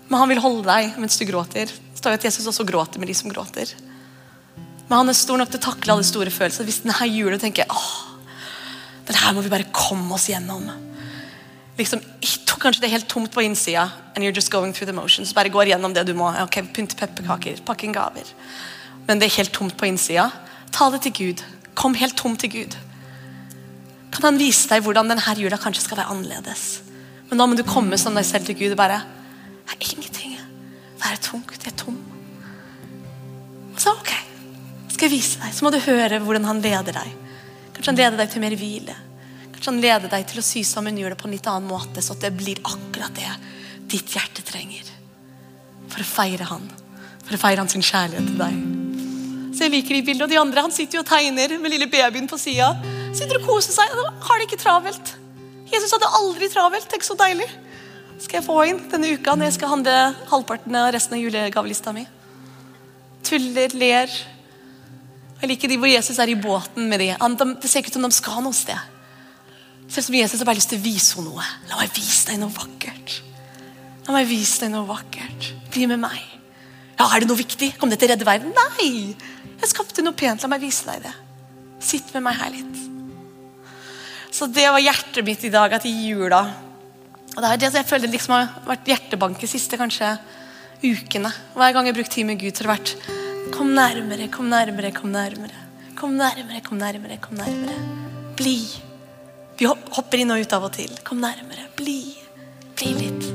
Men 0.10 0.20
han 0.20 0.30
vil 0.30 0.42
holde 0.42 0.66
deg 0.66 0.98
mens 0.98 1.18
du 1.20 1.26
gråter 1.26 1.70
Det 1.70 1.98
står 2.02 2.16
jo 2.16 2.18
at 2.18 2.26
Jesus 2.26 2.48
også 2.48 2.66
gråter 2.66 2.98
med 2.98 3.08
de 3.08 3.14
som 3.14 3.30
gråter. 3.30 3.76
Men 4.90 5.04
han 5.04 5.10
er 5.10 5.14
stor 5.14 5.38
nok 5.38 5.52
til 5.52 5.60
å 5.62 5.68
takle 5.70 5.94
alle 5.94 6.04
store 6.08 6.34
følelser. 6.34 6.66
Hvis 6.66 6.82
denne 6.82 7.10
julen 7.14 7.40
tenker 7.42 7.70
åh, 7.70 8.10
den 9.06 9.18
her 9.18 9.34
må 9.34 9.44
vi 9.46 9.52
bare 9.54 9.70
komme 9.74 10.18
oss 10.18 10.30
gjennom. 10.32 10.66
Liksom, 11.80 12.02
kanskje 12.60 12.84
det 12.84 12.90
er 12.90 12.98
helt 12.98 13.08
tomt 13.08 13.32
på 13.32 13.44
innsida, 13.46 13.88
and 14.16 14.26
you're 14.26 14.36
just 14.36 14.52
going 14.52 14.74
through 14.74 14.90
the 14.90 14.96
motions. 14.96 15.34
Bare 15.34 15.50
går 15.50 15.72
gjennom 15.72 15.94
det 15.96 16.06
du 16.08 16.14
må. 16.14 16.28
ok, 16.44 16.62
Pynte 16.76 16.98
pepperkaker, 17.00 17.62
pakke 17.66 17.88
inn 17.88 17.96
gaver. 17.96 18.28
Men 19.08 19.20
det 19.20 19.30
er 19.30 19.38
helt 19.40 19.54
tomt 19.56 19.78
på 19.78 19.88
innsida. 19.88 20.30
Ta 20.76 20.90
det 20.92 21.02
til 21.08 21.14
Gud. 21.14 21.44
Kom 21.76 21.96
helt 21.96 22.18
tom 22.18 22.36
til 22.38 22.52
Gud. 22.52 22.76
Kan 24.12 24.28
han 24.28 24.42
vise 24.42 24.68
deg 24.68 24.84
hvordan 24.84 25.10
denne 25.10 25.36
jula 25.38 25.58
kanskje 25.58 25.86
skal 25.86 26.02
være 26.02 26.12
annerledes? 26.12 26.82
Men 27.30 27.40
da 27.40 27.48
må 27.48 27.56
du 27.56 27.64
komme 27.64 27.98
som 27.98 28.18
deg 28.18 28.28
selv 28.28 28.46
til 28.50 28.58
Gud 28.60 28.74
og 28.74 28.78
bare 28.78 29.02
Det 29.70 29.78
er 29.78 29.94
ingenting 29.94 30.30
være 31.00 31.22
tungt. 31.24 31.66
Jeg 31.66 31.72
er 31.72 31.78
tom. 31.78 31.98
Og 33.74 33.82
så 33.82 33.94
ok, 33.96 34.12
skal 34.90 35.08
jeg 35.08 35.16
vise 35.16 35.40
deg. 35.42 35.54
Så 35.56 35.66
må 35.66 35.72
du 35.72 35.80
høre 35.84 36.20
hvordan 36.24 36.48
han 36.50 36.62
leder 36.64 36.96
deg. 36.96 37.14
Kanskje 37.76 37.92
han 37.94 38.02
leder 38.02 38.20
deg 38.20 38.34
til 38.34 38.44
mer 38.44 38.56
hvile. 38.60 38.96
Kanskje 39.60 39.74
han 39.74 39.82
leder 39.84 40.08
deg 40.08 40.22
til 40.24 40.40
å 40.40 40.42
sy 40.48 40.62
sammen 40.64 40.96
hjulet 40.96 41.20
på 41.20 41.28
en 41.28 41.34
litt 41.36 41.48
annen 41.52 41.68
måte, 41.68 42.00
så 42.00 42.14
det 42.16 42.30
blir 42.32 42.62
akkurat 42.64 43.12
det 43.12 43.32
ditt 43.92 44.14
hjerte 44.16 44.40
trenger. 44.48 44.86
For 45.92 46.00
å 46.00 46.06
feire 46.08 46.46
han. 46.48 46.64
For 47.26 47.36
å 47.36 47.40
feire 47.42 47.60
hans 47.60 47.76
kjærlighet 47.76 48.30
til 48.30 48.38
deg. 48.40 48.62
Så 49.52 49.66
jeg 49.66 49.74
liker 49.74 49.98
de 49.98 50.06
bildene. 50.08 50.30
Og 50.30 50.32
de 50.32 50.38
andre 50.40 50.62
han 50.64 50.72
sitter 50.72 50.96
jo 50.96 51.02
og 51.04 51.10
tegner 51.10 51.58
med 51.60 51.74
lille 51.74 51.90
babyen 51.92 52.30
på 52.32 52.40
sida. 52.40 52.70
Sitter 53.12 53.42
og 53.42 53.50
koser 53.50 53.76
seg. 53.76 53.92
Har 54.30 54.40
det 54.40 54.46
ikke 54.48 54.62
travelt. 54.62 55.12
Jesus 55.74 55.92
hadde 55.92 56.08
aldri 56.22 56.48
travelt. 56.54 56.88
Tenk 56.88 57.04
så 57.04 57.18
deilig. 57.20 57.50
Skal 58.24 58.40
jeg 58.40 58.46
få 58.46 58.56
inn 58.70 58.80
denne 58.94 59.10
uka 59.12 59.34
når 59.36 59.50
jeg 59.50 59.58
skal 59.58 59.74
handle 59.74 59.98
halvparten 60.30 60.78
av 60.80 60.94
resten 60.96 61.18
av 61.18 61.26
julegavelista 61.26 61.92
mi. 61.98 62.06
Tuller, 63.28 63.76
ler. 63.76 64.16
Jeg 65.42 65.52
liker 65.52 65.74
de 65.74 65.80
hvor 65.84 65.92
Jesus 65.92 66.24
er 66.24 66.32
i 66.32 66.40
båten 66.40 66.88
med 66.88 67.04
de. 67.04 67.12
Det 67.60 67.68
ser 67.68 67.84
ikke 67.84 67.92
ut 67.92 68.00
som 68.00 68.08
de 68.08 68.16
skal 68.16 68.40
noe 68.48 68.56
sted. 68.56 68.96
Selv 69.90 70.06
som 70.06 70.16
Jesus 70.16 70.40
har 70.40 70.46
bare 70.46 70.60
lyst 70.60 70.70
til 70.70 70.80
å 70.80 70.86
vise 70.86 71.18
henne 71.18 71.32
noe. 71.34 71.46
La 71.70 71.80
meg 71.80 71.94
vise 71.96 72.28
deg 72.30 72.38
noe 72.42 72.54
vakkert. 72.54 73.16
La 74.06 74.14
meg 74.14 74.28
vise 74.30 74.62
deg 74.62 74.74
noe 74.74 74.86
vakkert. 74.90 75.50
Bli 75.74 75.88
med 75.90 76.02
meg. 76.02 76.20
Ja, 77.00 77.08
Er 77.08 77.24
det 77.24 77.30
noe 77.30 77.40
viktig? 77.40 77.72
Kom 77.80 77.90
det 77.90 77.98
til 78.02 78.10
å 78.10 78.14
redde 78.14 78.28
verden? 78.28 78.54
Nei! 78.54 79.16
Jeg 79.60 79.72
skapte 79.72 80.04
noe 80.06 80.18
pent. 80.18 80.44
La 80.44 80.52
meg 80.52 80.62
vise 80.62 80.86
deg 80.86 81.08
det. 81.08 81.14
Sitt 81.82 82.12
med 82.14 82.26
meg 82.26 82.38
her 82.38 82.52
litt. 82.54 82.82
Så 84.36 84.46
det 84.52 84.68
var 84.70 84.82
hjertet 84.84 85.26
mitt 85.26 85.44
i 85.48 85.52
dag, 85.52 85.74
at 85.74 85.88
i 85.90 85.94
jula 86.06 86.44
Og 87.34 87.40
det 87.42 87.48
er 87.50 87.62
det 87.62 87.72
jeg 87.80 87.88
føler 87.90 88.12
liksom 88.12 88.36
har 88.36 88.52
vært 88.68 88.92
hjertebank 88.92 89.40
de 89.42 89.50
siste 89.50 89.78
kanskje 89.80 90.12
ukene. 90.84 91.32
Hver 91.56 91.74
gang 91.74 91.88
jeg 91.88 91.96
har 91.96 91.98
brukt 91.98 92.14
tid 92.14 92.28
med 92.30 92.40
Gud, 92.42 92.54
så 92.54 92.64
har 92.64 92.70
det 92.70 92.76
vært 92.76 93.56
Kom 93.56 93.74
nærmere, 93.74 94.28
kom 94.30 94.52
nærmere, 94.52 94.92
kom 94.94 95.10
nærmere. 95.12 95.66
Kom 95.98 96.14
nærmere, 96.20 96.62
kom 96.64 96.78
nærmere, 96.78 97.18
kom 97.24 97.42
nærmere. 97.42 97.80
Bli. 98.38 98.89
Vi 99.60 99.68
hopper 99.68 100.22
inn 100.22 100.32
og 100.32 100.40
ut 100.40 100.54
av 100.56 100.66
og 100.70 100.72
til. 100.72 100.92
Kom 101.04 101.20
nærmere. 101.20 101.66
Bli. 101.76 102.00
Bli 102.80 102.94
litt. 102.96 103.26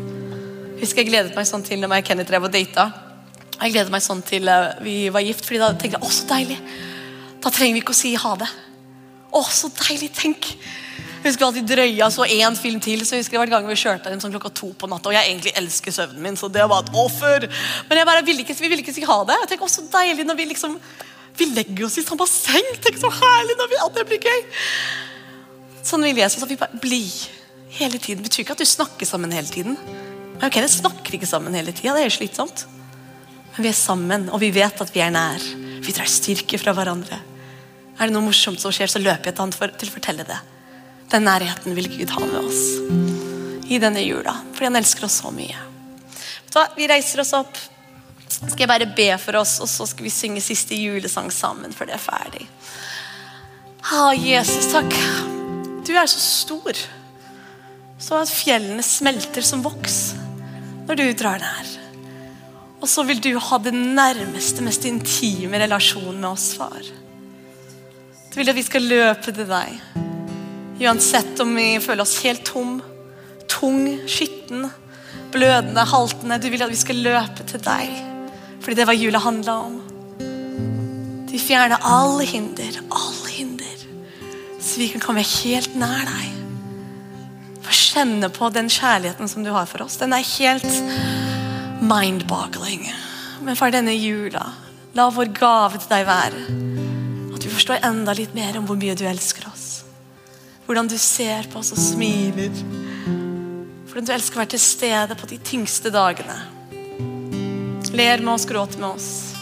Husker 0.80 1.02
jeg 1.02 1.10
gledet 1.10 1.34
meg 1.36 1.48
sånn 1.48 1.64
til 1.66 1.82
når 1.82 1.98
jeg 1.98 2.04
og 2.04 2.08
Kenneth 2.08 2.30
drev 2.30 2.46
og 2.48 2.54
data. 2.54 2.86
Jeg 3.58 3.74
gledet 3.74 3.92
meg 3.92 4.02
sånn 4.04 4.22
til 4.24 4.48
uh, 4.48 4.72
vi 4.84 5.10
var 5.12 5.24
gift, 5.24 5.44
fordi 5.44 5.60
da 5.60 5.68
tenkte 5.76 5.98
jeg 5.98 6.06
å, 6.06 6.12
så 6.12 6.24
deilig. 6.32 6.56
Da 7.44 7.52
trenger 7.52 7.76
vi 7.76 7.84
ikke 7.84 7.92
å 7.92 7.98
si 8.00 8.14
ha 8.16 8.32
det. 8.40 8.48
Å, 9.36 9.44
så 9.52 9.68
deilig. 9.84 10.10
Tenk. 10.16 10.50
Jeg 10.54 11.26
husker 11.28 11.46
alltid 11.46 11.68
drøya 11.68 12.08
så 12.12 12.24
én 12.24 12.56
film 12.56 12.80
til. 12.84 13.04
så 13.04 13.18
jeg 13.18 13.24
husker 13.24 13.36
det 13.36 13.44
var 13.44 13.52
en 13.52 13.56
gang 13.58 13.68
Vi 13.68 13.80
kjørte 13.84 14.12
den 14.12 14.24
sånn 14.24 14.32
klokka 14.32 14.52
to 14.56 14.72
på 14.80 14.88
natta, 14.88 15.12
og 15.12 15.16
jeg 15.16 15.28
egentlig 15.28 15.52
elsker 15.60 15.92
søvnen 15.92 16.24
min. 16.24 16.40
så 16.40 16.48
det 16.52 16.64
var 16.72 16.84
et 16.86 16.96
offer. 17.04 17.50
Men 17.90 18.00
jeg 18.00 18.08
bare 18.08 18.24
ville 18.24 18.44
ikke, 18.44 18.56
vi 18.64 18.72
ville 18.72 18.84
ikke 18.84 18.96
si 18.96 19.04
ha 19.04 19.24
det. 19.28 19.42
Jeg 19.44 19.52
tenker, 19.52 19.68
å, 19.68 19.74
så 19.76 19.84
deilig 19.92 20.24
når 20.24 20.40
vi 20.40 20.52
liksom 20.56 20.80
vi 21.36 21.50
legger 21.52 21.84
oss 21.84 21.98
i 21.98 22.04
samme 22.04 22.24
basseng. 22.24 22.76
Tenk 22.80 22.96
så 22.96 23.12
herlig 23.12 23.56
når 23.60 23.72
vi, 23.72 23.84
at 23.84 23.96
det 23.98 24.08
blir 24.08 24.24
gøy. 24.32 24.44
Sånn 25.84 26.04
vil 26.06 26.18
Jesus 26.18 26.42
at 26.44 26.50
vi 26.50 26.58
bare 26.60 26.80
blir 26.80 27.10
hele 27.76 27.98
tiden. 27.98 28.22
Det 28.22 28.30
betyr 28.30 28.44
ikke 28.44 28.56
at 28.56 28.62
du 28.62 28.68
snakker 28.68 29.08
sammen 29.08 29.34
hele 29.34 29.50
tiden. 29.50 29.76
Men 30.38 30.46
ok, 30.48 30.60
det 30.64 30.72
snakker 30.72 31.18
ikke 31.18 31.28
sammen 31.28 31.56
hele 31.56 31.74
tida. 31.76 31.94
Det 31.96 32.06
er 32.06 32.14
slitsomt. 32.14 32.64
Men 33.54 33.66
vi 33.66 33.70
er 33.70 33.78
sammen, 33.78 34.26
og 34.32 34.40
vi 34.42 34.50
vet 34.54 34.80
at 34.82 34.90
vi 34.94 35.02
er 35.04 35.12
nær. 35.14 35.44
Vi 35.84 35.94
drar 35.94 36.08
styrke 36.10 36.58
fra 36.58 36.74
hverandre. 36.74 37.20
Er 37.94 38.08
det 38.08 38.14
noe 38.16 38.24
morsomt 38.26 38.62
som 38.62 38.72
skjer, 38.74 38.90
så 38.90 39.02
løper 39.02 39.30
jeg 39.30 39.36
til 39.36 39.44
han 39.44 39.54
for, 39.54 39.74
til 39.78 39.92
å 39.92 39.94
fortelle 39.94 40.26
det. 40.26 40.40
Den 41.12 41.28
nærheten 41.28 41.76
vil 41.76 41.90
Gud 41.92 42.10
ha 42.16 42.24
med 42.24 42.40
oss 42.40 42.64
i 43.70 43.78
denne 43.78 44.02
jula. 44.02 44.34
Fordi 44.54 44.70
han 44.70 44.80
elsker 44.80 45.06
oss 45.06 45.20
så 45.22 45.30
mye. 45.34 45.60
Vi 46.74 46.88
reiser 46.90 47.22
oss 47.22 47.34
opp. 47.36 47.60
Skal 48.34 48.64
jeg 48.64 48.70
bare 48.70 48.90
be 48.96 49.12
for 49.20 49.38
oss, 49.38 49.58
og 49.62 49.70
så 49.70 49.86
skal 49.86 50.08
vi 50.08 50.12
synge 50.12 50.42
siste 50.42 50.74
julesang 50.78 51.30
sammen, 51.34 51.74
for 51.76 51.86
det 51.86 51.98
er 51.98 52.02
ferdig. 52.02 52.48
Ha, 53.92 54.10
Jesus, 54.16 54.72
takk. 54.72 55.43
Du 55.84 55.92
er 55.92 56.08
så 56.08 56.20
stor. 56.20 56.78
Så 58.00 58.18
at 58.18 58.32
fjellene 58.32 58.84
smelter 58.84 59.44
som 59.44 59.62
voks 59.64 60.14
når 60.88 60.98
du 61.00 61.04
drar 61.16 61.42
nær. 61.42 61.72
Og 62.80 62.88
så 62.90 63.04
vil 63.08 63.20
du 63.24 63.30
ha 63.40 63.58
den 63.64 63.94
nærmeste, 63.96 64.64
mest 64.64 64.84
intime 64.88 65.60
relasjonen 65.62 66.18
med 66.20 66.28
oss, 66.34 66.50
far. 66.58 66.84
Du 68.28 68.40
vil 68.40 68.50
at 68.50 68.58
vi 68.58 68.64
skal 68.66 68.84
løpe 68.90 69.32
til 69.32 69.48
deg. 69.48 69.78
Uansett 70.84 71.40
om 71.40 71.54
vi 71.56 71.68
føler 71.80 72.04
oss 72.04 72.18
helt 72.24 72.44
tom, 72.48 72.80
tung, 73.48 73.86
skitten, 74.10 74.66
blødende, 75.32 75.84
haltende. 75.88 76.40
Du 76.42 76.50
vil 76.52 76.64
at 76.66 76.72
vi 76.72 76.80
skal 76.80 77.00
løpe 77.06 77.46
til 77.48 77.62
deg. 77.64 77.94
Fordi 78.60 78.76
det 78.80 78.88
var 78.88 78.98
jula 78.98 79.20
handla 79.22 79.58
om. 79.68 79.78
De 81.30 81.40
fjerner 81.40 81.80
alle 81.88 82.26
hinder, 82.28 82.82
alle 82.90 83.23
så 84.64 84.80
vi 84.80 84.88
kan 84.88 85.02
komme 85.02 85.22
helt 85.22 85.74
nær 85.76 86.06
deg. 86.08 86.30
Få 87.64 87.74
kjenne 87.76 88.30
på 88.32 88.48
den 88.52 88.70
kjærligheten 88.72 89.28
som 89.28 89.44
du 89.44 89.50
har 89.52 89.68
for 89.68 89.84
oss. 89.84 89.98
Den 90.00 90.14
er 90.16 90.24
helt 90.24 90.68
mind-boggling. 91.84 92.86
Men 93.44 93.58
for 93.60 93.74
denne 93.74 93.92
jula, 93.92 94.46
la 94.96 95.08
vår 95.12 95.34
gave 95.36 95.80
til 95.82 95.92
deg 95.92 96.06
være 96.08 96.46
at 97.34 97.44
vi 97.44 97.52
forstår 97.52 97.84
enda 97.84 98.14
litt 98.16 98.32
mer 98.36 98.56
om 98.56 98.64
hvor 98.68 98.78
mye 98.80 98.96
du 98.96 99.04
elsker 99.08 99.44
oss. 99.50 99.84
Hvordan 100.64 100.88
du 100.88 100.96
ser 100.96 101.44
på 101.52 101.60
oss 101.60 101.74
og 101.76 101.82
smiler. 101.82 102.56
Hvordan 103.90 104.08
du 104.08 104.14
elsker 104.16 104.38
å 104.38 104.44
være 104.44 104.54
til 104.56 104.64
stede 104.64 105.18
på 105.20 105.28
de 105.28 105.40
tyngste 105.44 105.92
dagene. 105.92 106.40
Ler 107.94 108.24
med 108.24 108.32
oss, 108.38 108.48
gråter 108.48 108.80
med 108.80 108.94
oss 108.96 109.33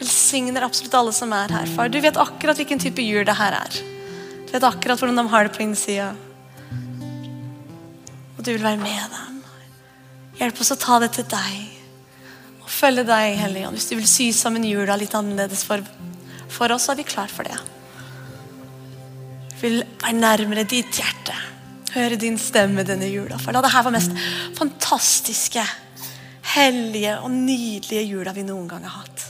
velsigner 0.00 0.64
absolutt 0.64 0.96
alle 0.96 1.12
som 1.14 1.32
er 1.36 1.52
her, 1.52 1.70
far. 1.76 1.92
Du 1.92 2.00
vet 2.00 2.18
akkurat 2.20 2.58
hvilken 2.58 2.80
type 2.80 3.04
jul 3.04 3.24
det 3.28 3.36
her 3.38 3.56
er. 3.60 3.80
Du 4.46 4.54
vet 4.54 4.66
akkurat 4.66 5.00
hvordan 5.00 5.20
de 5.20 5.26
har 5.30 5.46
det 5.46 5.54
på 5.56 5.64
innsida. 5.64 6.10
Og 8.36 8.44
du 8.46 8.54
vil 8.54 8.64
være 8.64 8.80
med 8.80 9.12
dem. 9.12 9.42
Hjelp 10.40 10.62
oss 10.62 10.72
å 10.72 10.78
ta 10.80 10.96
det 11.02 11.12
til 11.18 11.26
deg. 11.28 11.58
Og 12.62 12.70
følge 12.72 13.04
deg, 13.04 13.36
Hellige 13.36 13.72
Hvis 13.74 13.90
du 13.90 13.96
vil 13.98 14.08
sy 14.08 14.30
sammen 14.32 14.64
jula 14.64 14.96
litt 14.96 15.14
annerledes 15.14 15.66
for, 15.68 15.84
for 16.48 16.72
oss, 16.72 16.88
så 16.88 16.94
er 16.94 17.02
vi 17.02 17.08
klar 17.08 17.28
for 17.28 17.44
det. 17.44 17.58
Vi 19.60 19.68
vil 19.68 19.82
være 20.00 20.16
nærmere 20.16 20.64
ditt 20.64 20.96
hjerte. 20.96 21.36
Høre 21.92 22.16
din 22.16 22.38
stemme 22.40 22.86
denne 22.86 23.10
jula. 23.10 23.36
For 23.42 23.52
da 23.52 23.60
det 23.60 23.74
her 23.74 23.84
var 23.84 23.92
mest 23.92 24.14
fantastiske, 24.56 25.66
hellige 26.54 27.18
og 27.20 27.34
nydelige 27.34 28.06
jula 28.08 28.32
vi 28.32 28.46
noen 28.46 28.70
gang 28.70 28.86
har 28.88 29.02
hatt. 29.02 29.29